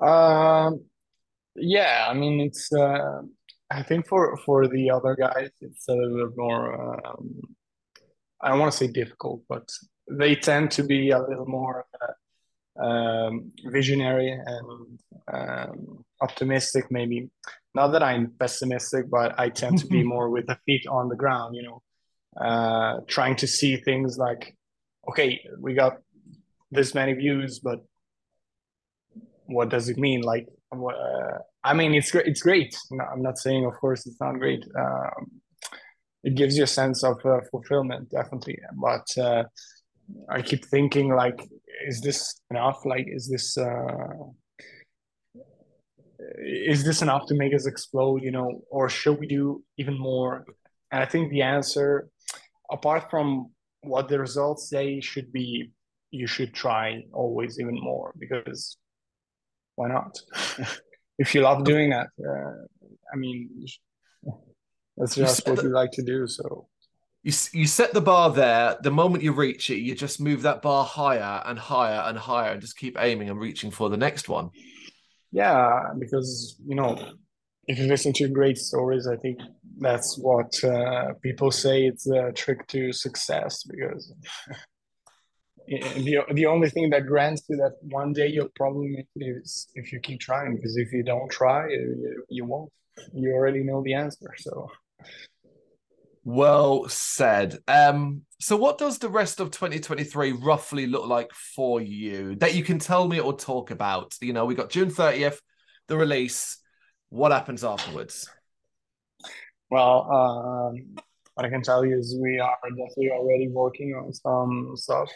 Um, 0.00 0.80
yeah, 1.54 2.08
I 2.10 2.14
mean 2.14 2.40
it's. 2.40 2.72
Uh, 2.72 3.22
I 3.70 3.82
think 3.84 4.06
for 4.06 4.36
for 4.38 4.66
the 4.66 4.90
other 4.90 5.14
guys, 5.14 5.50
it's 5.60 5.88
a 5.88 5.94
little 5.94 6.26
bit 6.26 6.36
more. 6.36 6.64
Um, 7.06 7.40
I 8.40 8.48
don't 8.48 8.58
want 8.58 8.72
to 8.72 8.78
say 8.78 8.88
difficult, 8.88 9.42
but 9.48 9.70
they 10.10 10.34
tend 10.34 10.72
to 10.72 10.82
be 10.82 11.10
a 11.10 11.20
little 11.20 11.46
more 11.46 11.86
uh, 12.02 12.84
um, 12.84 13.52
visionary 13.64 14.32
and 14.32 14.98
um, 15.32 16.04
optimistic. 16.20 16.90
Maybe 16.90 17.30
not 17.76 17.92
that 17.92 18.02
I'm 18.02 18.32
pessimistic, 18.40 19.08
but 19.08 19.38
I 19.38 19.50
tend 19.50 19.78
to 19.78 19.86
be 19.86 20.02
more 20.14 20.30
with 20.30 20.48
the 20.48 20.58
feet 20.66 20.84
on 20.88 21.08
the 21.08 21.16
ground. 21.16 21.54
You 21.54 21.62
know, 21.62 21.82
uh, 22.44 23.00
trying 23.06 23.36
to 23.36 23.46
see 23.46 23.76
things 23.76 24.18
like, 24.18 24.56
okay, 25.08 25.40
we 25.58 25.74
got 25.74 25.98
this 26.70 26.94
many 26.94 27.12
views, 27.12 27.58
but 27.58 27.80
what 29.46 29.68
does 29.68 29.88
it 29.88 29.98
mean? 29.98 30.22
Like, 30.22 30.46
uh, 30.72 31.38
I 31.64 31.74
mean, 31.74 31.94
it's 31.94 32.10
great. 32.10 32.26
It's 32.26 32.42
great. 32.42 32.74
I'm 33.12 33.22
not 33.22 33.38
saying, 33.38 33.66
of 33.66 33.74
course, 33.74 34.06
it's 34.06 34.20
not 34.20 34.38
great. 34.38 34.64
Um, 34.78 35.42
it 36.24 36.34
gives 36.34 36.56
you 36.56 36.64
a 36.64 36.68
sense 36.68 37.02
of 37.02 37.24
uh, 37.24 37.40
fulfillment 37.50 38.10
definitely 38.10 38.58
but 38.74 39.06
uh, 39.18 39.44
i 40.30 40.40
keep 40.40 40.64
thinking 40.66 41.14
like 41.14 41.40
is 41.86 42.00
this 42.00 42.40
enough 42.50 42.84
like 42.84 43.06
is 43.08 43.28
this 43.28 43.58
uh, 43.58 44.24
is 46.38 46.84
this 46.84 47.02
enough 47.02 47.26
to 47.26 47.34
make 47.34 47.54
us 47.54 47.66
explode 47.66 48.22
you 48.22 48.30
know 48.30 48.62
or 48.70 48.88
should 48.88 49.18
we 49.18 49.26
do 49.26 49.62
even 49.78 49.98
more 49.98 50.44
and 50.90 51.02
i 51.02 51.06
think 51.06 51.30
the 51.30 51.42
answer 51.42 52.08
apart 52.70 53.10
from 53.10 53.50
what 53.82 54.08
the 54.08 54.18
results 54.18 54.68
say 54.68 55.00
should 55.00 55.32
be 55.32 55.70
you 56.10 56.26
should 56.26 56.52
try 56.52 57.02
always 57.12 57.58
even 57.58 57.74
more 57.74 58.12
because 58.18 58.76
why 59.76 59.88
not 59.88 60.18
if 61.18 61.34
you 61.34 61.40
love 61.40 61.64
doing 61.64 61.90
that 61.90 62.08
uh, 62.26 62.52
i 63.12 63.16
mean 63.16 63.48
that's 64.96 65.14
just 65.14 65.46
what 65.48 65.56
the, 65.56 65.64
you 65.64 65.68
like 65.70 65.90
to 65.92 66.02
do. 66.02 66.26
So 66.26 66.68
you 67.22 67.32
you 67.52 67.66
set 67.66 67.92
the 67.92 68.00
bar 68.00 68.30
there. 68.30 68.76
The 68.82 68.90
moment 68.90 69.22
you 69.22 69.32
reach 69.32 69.70
it, 69.70 69.78
you 69.78 69.94
just 69.94 70.20
move 70.20 70.42
that 70.42 70.62
bar 70.62 70.84
higher 70.84 71.42
and 71.46 71.58
higher 71.58 72.02
and 72.06 72.18
higher, 72.18 72.52
and 72.52 72.60
just 72.60 72.76
keep 72.76 72.96
aiming 73.00 73.30
and 73.30 73.40
reaching 73.40 73.70
for 73.70 73.88
the 73.88 73.96
next 73.96 74.28
one. 74.28 74.50
Yeah, 75.30 75.90
because 75.98 76.56
you 76.66 76.74
know, 76.74 77.12
if 77.66 77.78
you 77.78 77.86
listen 77.86 78.12
to 78.14 78.28
great 78.28 78.58
stories, 78.58 79.06
I 79.06 79.16
think 79.16 79.38
that's 79.78 80.18
what 80.18 80.62
uh, 80.64 81.14
people 81.22 81.50
say. 81.50 81.84
It's 81.84 82.06
a 82.06 82.32
trick 82.32 82.66
to 82.68 82.92
success 82.92 83.62
because. 83.64 84.12
the, 85.68 86.18
the 86.32 86.44
only 86.44 86.68
thing 86.68 86.90
that 86.90 87.06
grants 87.06 87.42
you 87.48 87.56
that 87.56 87.72
one 87.82 88.12
day 88.12 88.26
you'll 88.26 88.48
probably 88.56 89.06
if 89.14 89.92
you 89.92 90.00
keep 90.00 90.18
trying 90.18 90.56
because 90.56 90.76
if 90.76 90.92
you 90.92 91.04
don't 91.04 91.30
try 91.30 91.68
you, 91.68 92.24
you 92.28 92.44
won't 92.44 92.70
you 93.14 93.32
already 93.32 93.62
know 93.62 93.80
the 93.84 93.94
answer 93.94 94.34
so 94.36 94.68
well 96.24 96.88
said. 96.88 97.58
Um, 97.66 98.22
so 98.40 98.56
what 98.56 98.78
does 98.78 98.98
the 98.98 99.08
rest 99.08 99.40
of 99.40 99.50
2023 99.50 100.32
roughly 100.32 100.86
look 100.86 101.06
like 101.06 101.32
for 101.32 101.80
you 101.80 102.36
that 102.36 102.54
you 102.54 102.62
can 102.62 102.78
tell 102.78 103.08
me 103.08 103.20
or 103.20 103.36
talk 103.36 103.70
about? 103.70 104.14
You 104.20 104.32
know, 104.32 104.44
we 104.44 104.54
got 104.54 104.70
June 104.70 104.90
30th, 104.90 105.38
the 105.88 105.96
release. 105.96 106.58
What 107.08 107.32
happens 107.32 107.64
afterwards? 107.64 108.28
Well, 109.72 110.06
um, 110.12 110.96
what 111.32 111.46
I 111.46 111.48
can 111.48 111.62
tell 111.62 111.82
you 111.82 111.96
is 111.96 112.14
we 112.20 112.38
are 112.38 112.58
definitely 112.62 113.10
already 113.10 113.48
working 113.48 113.94
on 113.94 114.12
some 114.12 114.72
stuff. 114.76 115.10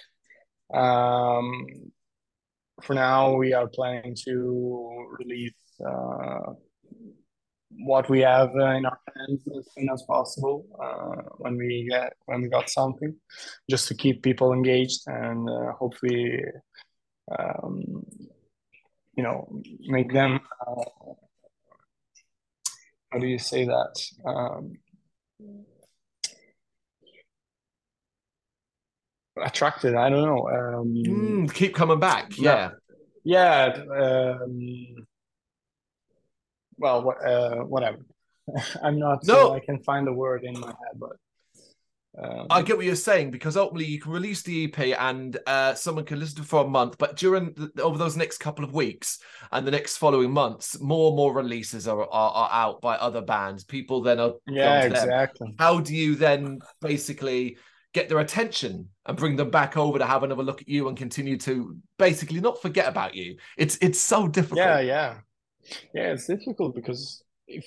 Um, 0.72 1.66
for 2.80 2.94
now, 2.94 3.34
we 3.36 3.52
are 3.52 3.68
planning 3.68 4.16
to 4.24 5.08
release 5.18 5.52
uh, 5.86 6.54
what 7.80 8.08
we 8.08 8.20
have 8.20 8.48
uh, 8.56 8.76
in 8.78 8.86
our 8.86 8.98
hands 9.14 9.42
as 9.58 9.68
soon 9.74 9.90
as 9.92 10.02
possible 10.08 10.64
uh, 10.82 11.20
when 11.36 11.58
we 11.58 11.86
get 11.90 12.14
when 12.24 12.40
we 12.40 12.48
got 12.48 12.70
something, 12.70 13.14
just 13.68 13.88
to 13.88 13.94
keep 13.94 14.22
people 14.22 14.54
engaged 14.54 15.02
and 15.06 15.50
uh, 15.50 15.72
hopefully, 15.72 16.40
um, 17.38 18.06
you 19.18 19.22
know, 19.22 19.46
make 19.86 20.14
them. 20.14 20.40
How 23.16 23.20
do 23.20 23.28
you 23.28 23.38
say 23.38 23.64
that? 23.64 23.94
Um, 24.26 24.76
attracted. 29.42 29.94
I 29.94 30.10
don't 30.10 30.20
know. 30.20 30.48
Um, 30.50 30.94
mm, 30.94 31.54
keep 31.54 31.74
coming 31.74 31.98
back. 31.98 32.36
Yeah. 32.36 32.72
Yeah. 33.24 33.74
Um, 33.90 35.06
well, 36.76 37.10
uh, 37.24 37.64
whatever. 37.64 38.04
I'm 38.82 38.98
not. 38.98 39.24
No, 39.24 39.52
uh, 39.52 39.54
I 39.54 39.60
can 39.60 39.82
find 39.82 40.06
the 40.06 40.12
word 40.12 40.44
in 40.44 40.60
my 40.60 40.66
head, 40.66 41.00
but. 41.00 41.16
Um, 42.22 42.46
I 42.48 42.62
get 42.62 42.76
what 42.76 42.86
you're 42.86 42.96
saying 42.96 43.30
because 43.30 43.56
ultimately 43.56 43.86
you 43.86 44.00
can 44.00 44.12
release 44.12 44.42
the 44.42 44.64
EP 44.64 44.98
and 44.98 45.36
uh, 45.46 45.74
someone 45.74 46.04
can 46.04 46.18
listen 46.18 46.36
to 46.36 46.42
it 46.42 46.48
for 46.48 46.64
a 46.64 46.68
month, 46.68 46.96
but 46.98 47.16
during 47.16 47.52
the, 47.52 47.82
over 47.82 47.98
those 47.98 48.16
next 48.16 48.38
couple 48.38 48.64
of 48.64 48.72
weeks 48.72 49.18
and 49.52 49.66
the 49.66 49.70
next 49.70 49.98
following 49.98 50.30
months, 50.30 50.80
more 50.80 51.08
and 51.08 51.16
more 51.16 51.34
releases 51.34 51.86
are, 51.86 52.02
are, 52.02 52.30
are 52.32 52.50
out 52.52 52.80
by 52.80 52.96
other 52.96 53.20
bands. 53.20 53.64
People 53.64 54.00
then 54.00 54.18
are 54.18 54.32
yeah, 54.46 54.82
exactly. 54.82 55.54
How 55.58 55.80
do 55.80 55.94
you 55.94 56.14
then 56.14 56.60
basically 56.80 57.58
get 57.96 58.10
their 58.10 58.18
attention 58.18 58.90
and 59.06 59.16
bring 59.16 59.36
them 59.36 59.50
back 59.50 59.76
over 59.76 59.98
to 59.98 60.04
have 60.04 60.22
another 60.22 60.42
look 60.42 60.60
at 60.60 60.68
you 60.68 60.88
and 60.88 60.98
continue 60.98 61.38
to 61.38 61.78
basically 61.98 62.40
not 62.40 62.60
forget 62.60 62.86
about 62.86 63.14
you. 63.14 63.36
It's 63.56 63.78
it's 63.80 63.98
so 63.98 64.28
difficult. 64.28 64.58
Yeah, 64.58 64.80
yeah, 64.80 65.14
yeah. 65.94 66.12
It's 66.12 66.26
difficult 66.26 66.74
because 66.74 67.22
if 67.46 67.66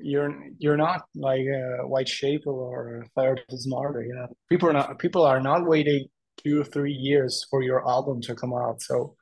you're 0.00 0.34
you're 0.58 0.76
not 0.76 1.02
like 1.14 1.40
a 1.40 1.82
Whitechapel 1.86 2.52
or 2.52 3.06
Thy 3.16 3.26
Art 3.26 3.40
Is 3.48 3.66
Murder, 3.68 4.02
you 4.02 4.14
know, 4.14 4.28
people 4.48 4.68
are 4.68 4.72
not 4.72 4.98
people 4.98 5.24
are 5.24 5.40
not 5.40 5.66
waiting 5.66 6.06
two 6.42 6.60
or 6.60 6.64
three 6.64 6.92
years 6.92 7.46
for 7.50 7.62
your 7.62 7.86
album 7.88 8.20
to 8.22 8.34
come 8.34 8.52
out. 8.52 8.82
So 8.82 9.14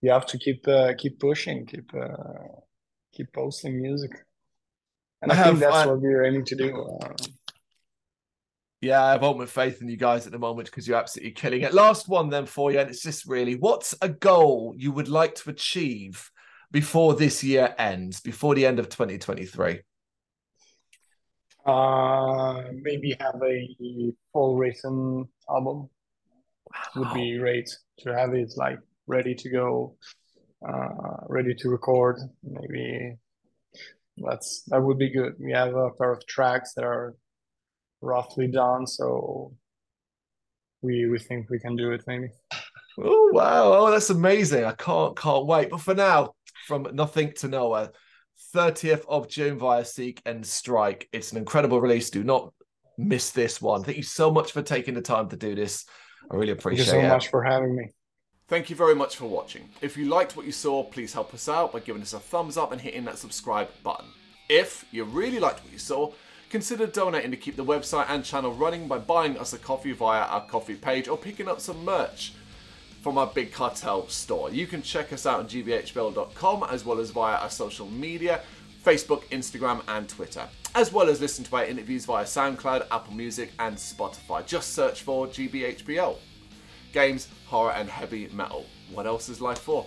you 0.00 0.10
have 0.10 0.26
to 0.26 0.38
keep 0.38 0.66
uh, 0.68 0.92
keep 0.96 1.18
pushing, 1.18 1.66
keep 1.66 1.90
uh, 1.94 2.60
keep 3.12 3.32
posting 3.32 3.80
music. 3.80 4.12
And 5.22 5.32
I, 5.32 5.40
I 5.40 5.44
think 5.44 5.58
that's 5.60 5.74
I... 5.74 5.86
what 5.86 6.00
we're 6.00 6.24
aiming 6.24 6.44
to 6.46 6.56
do. 6.56 6.98
Uh, 7.02 7.14
yeah, 8.80 9.02
I 9.02 9.12
have 9.12 9.22
ultimate 9.22 9.48
faith 9.48 9.80
in 9.80 9.88
you 9.88 9.96
guys 9.96 10.26
at 10.26 10.32
the 10.32 10.38
moment 10.38 10.66
because 10.66 10.86
you're 10.86 10.98
absolutely 10.98 11.32
killing 11.32 11.62
it. 11.62 11.72
Last 11.72 12.06
one 12.06 12.28
then 12.28 12.44
for 12.44 12.70
you, 12.70 12.78
and 12.80 12.90
it's 12.90 13.02
just 13.02 13.26
really 13.26 13.54
what's 13.54 13.94
a 14.02 14.08
goal 14.08 14.74
you 14.76 14.92
would 14.92 15.08
like 15.08 15.34
to 15.36 15.50
achieve 15.50 16.30
before 16.74 17.14
this 17.14 17.44
year 17.44 17.72
ends, 17.78 18.20
before 18.20 18.56
the 18.56 18.66
end 18.66 18.80
of 18.80 18.88
2023? 18.88 19.80
Uh, 21.66 22.62
maybe 22.74 23.16
have 23.20 23.40
a 23.42 24.12
full 24.32 24.56
written 24.56 25.26
album 25.48 25.88
would 26.94 27.12
be 27.14 27.38
great 27.38 27.70
to 27.98 28.14
have 28.14 28.34
it 28.34 28.52
like 28.56 28.78
ready 29.06 29.34
to 29.34 29.48
go, 29.48 29.96
uh, 30.66 31.16
ready 31.28 31.54
to 31.54 31.70
record. 31.70 32.18
Maybe 32.42 33.16
that's 34.16 34.62
that 34.68 34.82
would 34.82 34.98
be 34.98 35.10
good. 35.10 35.34
We 35.38 35.52
have 35.52 35.74
a 35.74 35.90
pair 35.90 36.12
of 36.12 36.26
tracks 36.26 36.74
that 36.74 36.84
are 36.84 37.14
roughly 38.00 38.46
done. 38.46 38.86
So 38.86 39.54
we 40.82 41.08
we 41.08 41.18
think 41.18 41.48
we 41.48 41.58
can 41.58 41.76
do 41.76 41.92
it 41.92 42.04
maybe. 42.06 42.28
Oh 42.98 43.30
wow! 43.32 43.72
Oh, 43.72 43.90
that's 43.90 44.10
amazing! 44.10 44.64
I 44.64 44.72
can't 44.72 45.16
can't 45.16 45.46
wait. 45.46 45.70
But 45.70 45.80
for 45.80 45.94
now, 45.94 46.34
from 46.66 46.86
nothing 46.92 47.32
to 47.38 47.48
nowhere, 47.48 47.90
30th 48.54 49.04
of 49.08 49.28
June 49.28 49.58
via 49.58 49.84
Seek 49.84 50.20
and 50.26 50.44
Strike. 50.44 51.08
It's 51.12 51.32
an 51.32 51.38
incredible 51.38 51.80
release. 51.80 52.10
Do 52.10 52.24
not 52.24 52.52
miss 52.98 53.30
this 53.30 53.60
one. 53.60 53.82
Thank 53.82 53.96
you 53.96 54.02
so 54.02 54.30
much 54.30 54.52
for 54.52 54.62
taking 54.62 54.94
the 54.94 55.02
time 55.02 55.28
to 55.28 55.36
do 55.36 55.54
this. 55.54 55.86
I 56.30 56.36
really 56.36 56.52
appreciate 56.52 56.88
it. 56.88 56.90
Thank 56.90 57.02
you 57.02 57.08
so 57.08 57.12
it. 57.12 57.14
much 57.14 57.28
for 57.28 57.42
having 57.42 57.74
me. 57.74 57.90
Thank 58.46 58.70
you 58.70 58.76
very 58.76 58.94
much 58.94 59.16
for 59.16 59.26
watching. 59.26 59.68
If 59.80 59.96
you 59.96 60.06
liked 60.06 60.36
what 60.36 60.46
you 60.46 60.52
saw, 60.52 60.84
please 60.84 61.12
help 61.12 61.32
us 61.32 61.48
out 61.48 61.72
by 61.72 61.80
giving 61.80 62.02
us 62.02 62.12
a 62.12 62.20
thumbs 62.20 62.56
up 62.56 62.72
and 62.72 62.80
hitting 62.80 63.04
that 63.06 63.18
subscribe 63.18 63.68
button. 63.82 64.06
If 64.48 64.84
you 64.90 65.04
really 65.04 65.40
liked 65.40 65.64
what 65.64 65.72
you 65.72 65.78
saw, 65.78 66.12
Consider 66.54 66.86
donating 66.86 67.32
to 67.32 67.36
keep 67.36 67.56
the 67.56 67.64
website 67.64 68.06
and 68.08 68.24
channel 68.24 68.52
running 68.52 68.86
by 68.86 68.96
buying 68.96 69.36
us 69.36 69.52
a 69.54 69.58
coffee 69.58 69.90
via 69.90 70.20
our 70.20 70.46
coffee 70.46 70.76
page 70.76 71.08
or 71.08 71.16
picking 71.16 71.48
up 71.48 71.60
some 71.60 71.84
merch 71.84 72.32
from 73.04 73.18
our 73.18 73.26
Big 73.26 73.52
Cartel 73.52 74.08
store. 74.08 74.50
You 74.50 74.66
can 74.66 74.80
check 74.80 75.12
us 75.12 75.26
out 75.26 75.38
on 75.38 75.46
gbhbl.com 75.46 76.64
as 76.70 76.86
well 76.86 76.98
as 76.98 77.10
via 77.10 77.36
our 77.36 77.50
social 77.50 77.86
media 77.86 78.40
Facebook, 78.82 79.24
Instagram, 79.28 79.82
and 79.88 80.08
Twitter, 80.08 80.48
as 80.74 80.90
well 80.90 81.10
as 81.10 81.20
listen 81.20 81.44
to 81.44 81.56
our 81.56 81.66
interviews 81.66 82.06
via 82.06 82.24
SoundCloud, 82.24 82.86
Apple 82.90 83.12
Music, 83.12 83.52
and 83.58 83.76
Spotify. 83.76 84.44
Just 84.46 84.72
search 84.72 85.02
for 85.02 85.26
GBHBL. 85.26 86.16
Games, 86.94 87.28
horror, 87.46 87.72
and 87.72 87.90
heavy 87.90 88.28
metal. 88.32 88.64
What 88.90 89.06
else 89.06 89.28
is 89.28 89.38
life 89.38 89.58
for? 89.58 89.86